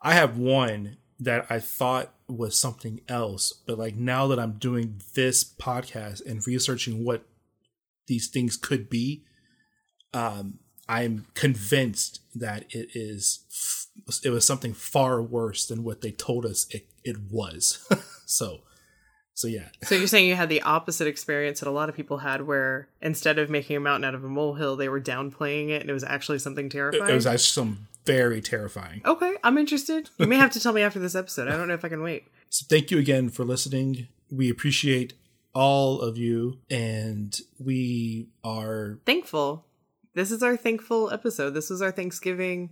I 0.00 0.14
have 0.14 0.38
one 0.38 0.96
that 1.20 1.46
I 1.50 1.58
thought 1.58 2.14
was 2.28 2.56
something 2.56 3.00
else, 3.08 3.52
but 3.52 3.78
like 3.78 3.96
now 3.96 4.26
that 4.28 4.38
I'm 4.38 4.52
doing 4.52 5.00
this 5.14 5.44
podcast 5.44 6.24
and 6.24 6.46
researching 6.46 7.04
what 7.04 7.24
these 8.06 8.28
things 8.28 8.56
could 8.56 8.88
be, 8.88 9.24
um, 10.14 10.60
I'm 10.88 11.26
convinced 11.34 12.20
that 12.34 12.64
it 12.70 12.88
is 12.94 13.44
it 14.24 14.30
was 14.30 14.46
something 14.46 14.72
far 14.72 15.20
worse 15.20 15.66
than 15.66 15.84
what 15.84 16.00
they 16.00 16.12
told 16.12 16.46
us 16.46 16.66
it, 16.70 16.86
it 17.04 17.16
was. 17.30 17.86
so 18.26 18.60
so 19.38 19.46
yeah. 19.46 19.68
So 19.84 19.94
you're 19.94 20.08
saying 20.08 20.28
you 20.28 20.34
had 20.34 20.48
the 20.48 20.62
opposite 20.62 21.06
experience 21.06 21.60
that 21.60 21.68
a 21.68 21.70
lot 21.70 21.88
of 21.88 21.94
people 21.94 22.18
had, 22.18 22.42
where 22.46 22.88
instead 23.00 23.38
of 23.38 23.48
making 23.48 23.76
a 23.76 23.80
mountain 23.80 24.04
out 24.04 24.14
of 24.16 24.24
a 24.24 24.28
molehill, 24.28 24.74
they 24.76 24.88
were 24.88 25.00
downplaying 25.00 25.68
it, 25.68 25.80
and 25.80 25.88
it 25.88 25.92
was 25.92 26.02
actually 26.04 26.40
something 26.40 26.66
It, 26.66 26.70
terrifying. 26.72 27.10
it 27.10 27.14
was 27.14 27.26
actually 27.26 27.42
some 27.42 27.86
very 28.04 28.40
terrifying. 28.40 29.00
okay, 29.04 29.34
I'm 29.44 29.56
interested. 29.58 30.10
You 30.18 30.26
may 30.26 30.36
have 30.36 30.50
to 30.52 30.60
tell 30.60 30.72
me 30.72 30.82
after 30.82 30.98
this 30.98 31.14
episode. 31.14 31.46
I 31.46 31.52
don't 31.56 31.68
know 31.68 31.74
if 31.74 31.84
I 31.84 31.88
can 31.88 32.02
wait. 32.02 32.24
So 32.50 32.64
thank 32.68 32.90
you 32.90 32.98
again 32.98 33.28
for 33.28 33.44
listening. 33.44 34.08
We 34.30 34.48
appreciate 34.48 35.12
all 35.54 36.00
of 36.00 36.16
you 36.16 36.60
and 36.70 37.38
we 37.58 38.28
are 38.42 39.00
Thankful. 39.04 39.66
This 40.14 40.30
is 40.30 40.42
our 40.42 40.56
thankful 40.56 41.10
episode. 41.10 41.50
This 41.50 41.68
was 41.68 41.82
our 41.82 41.90
Thanksgiving. 41.92 42.70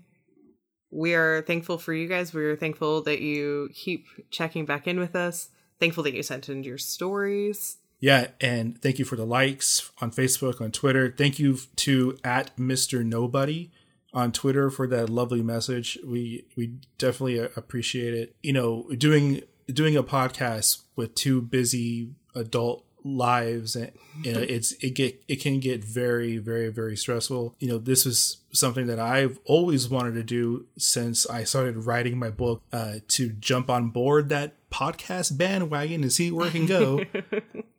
We 0.91 1.15
are 1.15 1.43
thankful 1.43 1.77
for 1.77 1.93
you 1.93 2.09
guys. 2.09 2.33
We 2.33 2.45
are 2.47 2.57
thankful 2.57 3.03
that 3.03 3.21
you 3.21 3.69
keep 3.75 4.07
checking 4.31 4.65
back 4.65 4.87
in 4.87 4.99
with 4.99 5.15
us. 5.15 5.51
Thankful 5.81 6.03
that 6.05 6.15
you 6.15 6.23
sent 6.23 6.49
in 6.49 6.65
your 6.65 6.79
stories. 6.79 7.79
yeah, 8.01 8.29
and 8.41 8.81
thank 8.81 8.99
you 8.99 9.05
for 9.05 9.17
the 9.17 9.27
likes 9.27 9.91
on 10.01 10.11
Facebook, 10.11 10.61
on 10.61 10.71
Twitter. 10.71 11.15
Thank 11.17 11.39
you 11.39 11.59
to 11.77 12.17
at 12.25 12.57
Mr. 12.57 13.05
Nobody 13.05 13.71
on 14.13 14.33
Twitter 14.33 14.71
for 14.71 14.87
that 14.87 15.11
lovely 15.11 15.43
message. 15.43 15.99
We 16.05 16.47
we 16.57 16.79
definitely 16.99 17.39
appreciate 17.39 18.15
it. 18.15 18.37
You 18.43 18.55
know, 18.55 18.89
doing 18.97 19.43
doing 19.67 19.97
a 19.97 20.03
podcast 20.03 20.83
with 20.97 21.15
two 21.15 21.43
busy 21.43 22.11
adult 22.35 22.86
lives 23.07 23.77
and 23.77 23.93
you 24.23 24.33
know 24.33 24.41
it's 24.41 24.73
it 24.73 24.91
get 24.91 25.23
it 25.29 25.37
can 25.37 25.61
get 25.61 25.85
very 25.85 26.39
very 26.39 26.69
very 26.69 26.97
stressful. 26.97 27.55
You 27.59 27.69
know 27.69 27.79
this 27.79 28.07
is 28.07 28.39
something 28.53 28.87
that 28.87 28.99
i've 28.99 29.39
always 29.45 29.87
wanted 29.87 30.15
to 30.15 30.23
do 30.23 30.65
since 30.79 31.29
i 31.29 31.45
started 31.45 31.77
writing 31.85 32.19
my 32.19 32.31
book 32.31 32.63
uh 32.73 32.95
to 33.07 33.29
jump 33.29 33.69
on 33.69 33.91
board 33.91 34.31
that 34.31 34.55
podcast 34.71 35.37
bandwagon 35.37 36.03
and 36.03 36.11
see 36.11 36.31
where 36.31 36.49
it 36.49 36.53
can 36.53 36.67
go. 36.67 37.05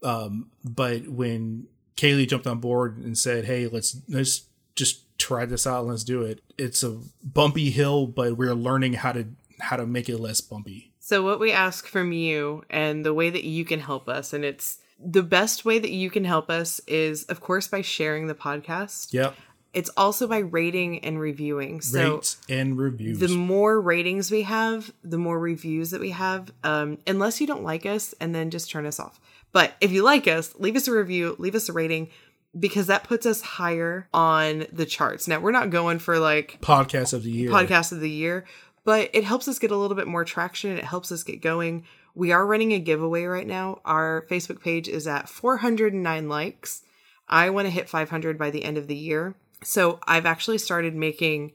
Um 0.04 0.52
but 0.63 1.08
when 1.08 1.68
kaylee 1.98 2.30
jumped 2.30 2.46
on 2.46 2.60
board 2.60 2.98
and 2.98 3.18
said 3.18 3.46
hey 3.46 3.68
let's 3.68 3.98
let's 4.08 4.44
just 4.76 5.02
try 5.18 5.44
this 5.44 5.66
out 5.66 5.80
and 5.80 5.90
let's 5.90 6.04
do 6.04 6.22
it 6.22 6.44
it's 6.60 6.84
a 6.84 7.00
bumpy 7.24 7.72
hill 7.72 8.06
but 8.06 8.38
we're 8.38 8.54
learning 8.54 8.94
how 8.94 9.12
to 9.12 9.26
how 9.60 9.78
to 9.78 9.86
make 9.86 10.10
it 10.10 10.18
less 10.18 10.42
bumpy. 10.42 10.92
So, 11.00 11.24
what 11.24 11.40
we 11.40 11.52
ask 11.52 11.88
from 11.88 12.12
you 12.12 12.63
and 12.70 13.06
the 13.06 13.13
way 13.13 13.30
that 13.30 13.44
you 13.44 13.66
can 13.66 13.80
help 13.80 14.10
us, 14.10 14.34
and 14.34 14.44
it's 14.44 14.80
the 15.00 15.24
best 15.24 15.66
way 15.66 15.80
that 15.80 15.92
you 15.92 16.10
can 16.10 16.26
help 16.26 16.50
us 16.50 16.82
is, 16.88 17.24
of 17.26 17.42
course, 17.42 17.68
by 17.68 17.82
sharing 17.82 18.28
the 18.28 18.36
podcast. 18.36 19.14
yep 19.14 19.36
It's 19.74 19.90
also 19.96 20.28
by 20.28 20.40
rating 20.40 21.00
and 21.00 21.20
reviewing. 21.20 21.82
So, 21.82 22.16
rate 22.16 22.36
and 22.50 22.78
reviews 22.78 23.20
the 23.20 23.28
more 23.30 23.80
ratings 23.80 24.32
we 24.32 24.44
have, 24.44 24.92
the 25.04 25.18
more 25.18 25.40
reviews 25.40 25.92
that 25.92 26.02
we 26.02 26.12
have. 26.12 26.52
Um, 26.64 26.98
unless 27.06 27.40
you 27.40 27.48
don't 27.48 27.64
like 27.64 27.86
us, 27.86 28.14
and 28.20 28.34
then 28.34 28.50
just 28.50 28.72
turn 28.72 28.86
us 28.86 29.00
off. 29.00 29.20
But 29.52 29.74
if 29.82 29.92
you 29.92 30.04
like 30.04 30.28
us, 30.28 30.54
leave 30.58 30.76
us 30.76 30.88
a 30.88 30.92
review, 30.92 31.36
leave 31.40 31.56
us 31.56 31.70
a 31.70 31.74
rating, 31.74 32.10
because 32.58 32.88
that 32.88 33.04
puts 33.04 33.26
us 33.26 33.42
higher 33.42 34.08
on 34.14 34.66
the 34.72 34.86
charts. 34.86 35.28
Now, 35.28 35.40
we're 35.40 35.52
not 35.52 35.70
going 35.70 36.00
for 36.00 36.18
like 36.20 36.60
podcast 36.62 37.14
of 37.14 37.24
the 37.24 37.32
year 37.32 37.52
podcast 37.52 37.92
of 37.92 38.00
the 38.00 38.10
year, 38.10 38.46
but 38.84 39.10
it 39.14 39.24
helps 39.24 39.48
us 39.48 39.60
get 39.60 39.72
a 39.72 39.78
little 39.78 39.96
bit 39.96 40.08
more 40.08 40.26
traction. 40.26 40.78
It 40.78 40.84
helps 40.86 41.12
us 41.12 41.24
get 41.24 41.42
going. 41.42 41.86
We 42.18 42.32
are 42.32 42.48
running 42.48 42.74
a 42.74 42.80
giveaway 42.80 43.26
right 43.26 43.46
now. 43.46 43.80
Our 43.86 44.26
Facebook 44.28 44.60
page 44.60 44.88
is 44.88 45.06
at 45.06 45.30
409 45.30 46.28
likes. 46.28 46.82
I 47.30 47.52
want 47.52 47.68
to 47.68 47.70
hit 47.70 47.88
500 47.88 48.40
by 48.40 48.50
the 48.50 48.64
end 48.64 48.76
of 48.76 48.88
the 48.88 48.96
year. 48.96 49.36
So 49.64 50.00
I've 50.08 50.26
actually 50.26 50.58
started 50.58 50.96
making 50.96 51.52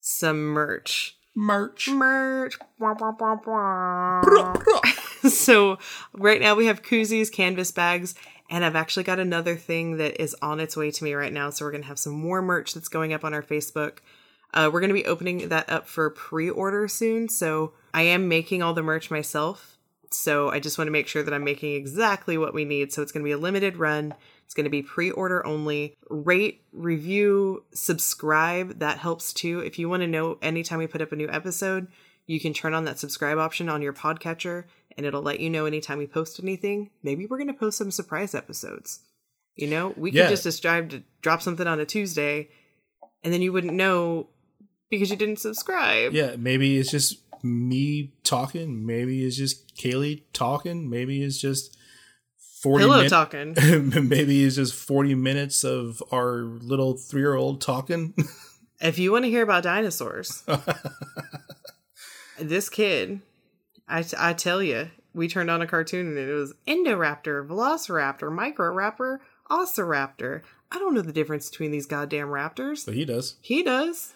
some 0.00 0.44
merch. 0.44 1.18
merch 1.90 2.58
Merch. 4.24 4.98
So 5.30 5.78
right 6.14 6.40
now 6.40 6.56
we 6.56 6.66
have 6.66 6.82
koozies, 6.82 7.30
canvas 7.30 7.70
bags, 7.70 8.14
and 8.50 8.64
I've 8.64 8.74
actually 8.74 9.04
got 9.04 9.20
another 9.20 9.56
thing 9.56 9.98
that 9.98 10.20
is 10.20 10.34
on 10.42 10.58
its 10.58 10.76
way 10.76 10.90
to 10.90 11.04
me 11.04 11.12
right 11.12 11.32
now. 11.32 11.50
So 11.50 11.64
we're 11.64 11.70
gonna 11.70 11.84
have 11.84 11.98
some 11.98 12.14
more 12.14 12.42
merch 12.42 12.74
that's 12.74 12.88
going 12.88 13.12
up 13.12 13.24
on 13.24 13.32
our 13.32 13.42
Facebook. 13.42 13.98
Uh, 14.52 14.68
we're 14.72 14.80
gonna 14.80 14.94
be 14.94 15.06
opening 15.06 15.50
that 15.50 15.70
up 15.70 15.86
for 15.86 16.10
pre-order 16.10 16.88
soon. 16.88 17.28
So 17.28 17.74
I 17.94 18.02
am 18.02 18.26
making 18.26 18.62
all 18.62 18.74
the 18.74 18.82
merch 18.82 19.10
myself. 19.10 19.71
So 20.14 20.50
I 20.50 20.60
just 20.60 20.78
want 20.78 20.88
to 20.88 20.92
make 20.92 21.08
sure 21.08 21.22
that 21.22 21.32
I'm 21.34 21.44
making 21.44 21.74
exactly 21.74 22.36
what 22.38 22.54
we 22.54 22.64
need. 22.64 22.92
So 22.92 23.02
it's 23.02 23.12
gonna 23.12 23.24
be 23.24 23.32
a 23.32 23.38
limited 23.38 23.76
run. 23.76 24.14
It's 24.44 24.54
going 24.54 24.64
to 24.64 24.70
be 24.70 24.82
pre 24.82 25.10
order 25.10 25.46
only. 25.46 25.96
Rate, 26.10 26.62
review, 26.72 27.64
subscribe. 27.72 28.80
That 28.80 28.98
helps 28.98 29.32
too. 29.32 29.60
If 29.60 29.78
you 29.78 29.88
want 29.88 30.02
to 30.02 30.06
know 30.06 30.36
anytime 30.42 30.78
we 30.78 30.86
put 30.86 31.00
up 31.00 31.10
a 31.10 31.16
new 31.16 31.30
episode, 31.30 31.86
you 32.26 32.38
can 32.38 32.52
turn 32.52 32.74
on 32.74 32.84
that 32.84 32.98
subscribe 32.98 33.38
option 33.38 33.70
on 33.70 33.80
your 33.80 33.94
podcatcher 33.94 34.64
and 34.94 35.06
it'll 35.06 35.22
let 35.22 35.40
you 35.40 35.48
know 35.48 35.64
anytime 35.64 35.96
we 35.96 36.06
post 36.06 36.38
anything. 36.38 36.90
Maybe 37.02 37.24
we're 37.24 37.38
going 37.38 37.46
to 37.48 37.54
post 37.54 37.78
some 37.78 37.90
surprise 37.90 38.34
episodes. 38.34 39.00
You 39.56 39.68
know, 39.68 39.94
we 39.96 40.10
Yeah. 40.10 40.28
could 40.28 40.36
just 40.42 40.56
strive 40.58 40.90
to 40.90 41.02
drop 41.22 41.40
something 41.40 41.66
on 41.66 41.80
a 41.80 41.86
Tuesday 41.86 42.50
and 43.24 43.32
then 43.32 43.40
you 43.40 43.54
wouldn't 43.54 43.72
know 43.72 44.28
because 44.90 45.08
you 45.08 45.16
didn't 45.16 45.38
subscribe. 45.38 46.12
Yeah, 46.12 46.36
maybe 46.36 46.76
it's 46.76 46.90
just 46.90 47.20
me 47.42 48.12
talking. 48.24 48.84
Maybe 48.86 49.24
it's 49.24 49.36
just 49.36 49.76
Kaylee 49.76 50.22
talking. 50.32 50.88
Maybe 50.88 51.22
it's 51.22 51.38
just 51.40 51.76
forty. 52.62 52.84
Pillow 52.84 53.00
min- 53.00 53.10
talking. 53.10 53.54
maybe 54.08 54.44
it's 54.44 54.56
just 54.56 54.74
forty 54.74 55.14
minutes 55.14 55.64
of 55.64 56.02
our 56.12 56.42
little 56.42 56.96
three-year-old 56.96 57.60
talking. 57.60 58.14
If 58.84 58.98
you 58.98 59.12
want 59.12 59.24
to 59.24 59.30
hear 59.30 59.44
about 59.44 59.62
dinosaurs, 59.62 60.42
this 62.40 62.68
kid, 62.68 63.20
I, 63.88 64.04
I 64.18 64.32
tell 64.32 64.60
you, 64.60 64.90
we 65.14 65.28
turned 65.28 65.50
on 65.50 65.62
a 65.62 65.68
cartoon 65.68 66.08
and 66.08 66.18
it 66.18 66.32
was 66.32 66.52
Indoraptor, 66.66 67.46
Velociraptor, 67.46 68.30
Microraptor, 68.30 69.18
Ossiraptor. 69.48 70.42
I 70.72 70.78
don't 70.80 70.94
know 70.94 71.02
the 71.02 71.12
difference 71.12 71.48
between 71.48 71.70
these 71.70 71.86
goddamn 71.86 72.26
raptors. 72.28 72.84
but 72.84 72.94
he 72.94 73.04
does. 73.04 73.36
He 73.40 73.62
does. 73.62 74.14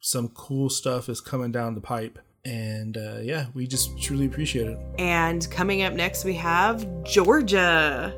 Some 0.00 0.28
cool 0.28 0.70
stuff 0.70 1.08
is 1.10 1.20
coming 1.20 1.52
down 1.52 1.74
the 1.74 1.80
pipe, 1.82 2.18
And 2.46 2.96
uh, 2.96 3.18
yeah, 3.22 3.46
we 3.54 3.66
just 3.66 4.00
truly 4.00 4.26
appreciate 4.26 4.68
it. 4.68 4.78
And 5.00 5.50
coming 5.50 5.82
up 5.82 5.94
next, 5.94 6.24
we 6.24 6.34
have 6.34 6.86
Georgia. 7.02 8.14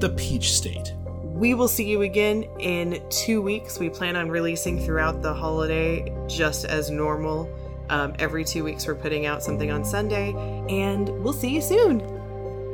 The 0.00 0.10
Peach 0.10 0.52
State. 0.52 0.92
We 1.22 1.54
will 1.54 1.68
see 1.68 1.88
you 1.88 2.02
again 2.02 2.42
in 2.58 3.00
two 3.08 3.40
weeks. 3.40 3.78
We 3.78 3.88
plan 3.88 4.16
on 4.16 4.28
releasing 4.28 4.84
throughout 4.84 5.22
the 5.22 5.32
holiday 5.32 6.12
just 6.26 6.64
as 6.64 6.90
normal. 6.90 7.48
Um, 7.88 8.14
every 8.18 8.44
two 8.44 8.64
weeks, 8.64 8.84
we're 8.84 8.96
putting 8.96 9.26
out 9.26 9.44
something 9.44 9.70
on 9.70 9.84
Sunday. 9.84 10.32
And 10.68 11.08
we'll 11.22 11.32
see 11.32 11.50
you 11.50 11.62
soon. 11.62 11.98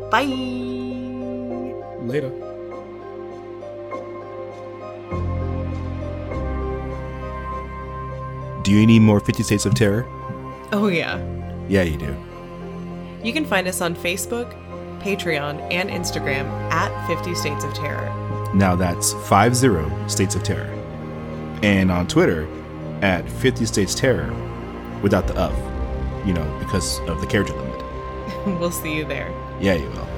Bye. 0.09 0.24
Later. 2.00 2.30
Do 8.62 8.72
you 8.72 8.86
need 8.86 9.00
more 9.02 9.20
50 9.20 9.42
States 9.42 9.66
of 9.66 9.74
Terror? 9.74 10.09
Oh, 10.72 10.88
yeah. 10.88 11.18
Yeah, 11.68 11.82
you 11.82 11.96
do. 11.96 12.16
You 13.22 13.32
can 13.32 13.44
find 13.44 13.66
us 13.66 13.80
on 13.80 13.94
Facebook, 13.94 14.52
Patreon, 15.00 15.60
and 15.72 15.88
Instagram 15.88 16.46
at 16.70 17.06
50 17.06 17.34
States 17.34 17.64
of 17.64 17.72
Terror. 17.74 18.10
Now 18.54 18.76
that's 18.76 19.12
50 19.28 20.08
States 20.08 20.34
of 20.34 20.42
Terror. 20.42 20.70
And 21.62 21.90
on 21.90 22.06
Twitter 22.06 22.46
at 23.02 23.28
50 23.28 23.66
States 23.66 23.94
Terror 23.94 24.32
without 25.02 25.26
the 25.26 25.34
of, 25.38 25.52
you 26.26 26.32
know, 26.32 26.58
because 26.58 27.00
of 27.00 27.20
the 27.20 27.26
character 27.26 27.54
limit. 27.54 27.74
we'll 28.60 28.70
see 28.70 28.94
you 28.94 29.04
there. 29.04 29.32
Yeah, 29.60 29.74
you 29.74 29.88
will. 29.88 30.08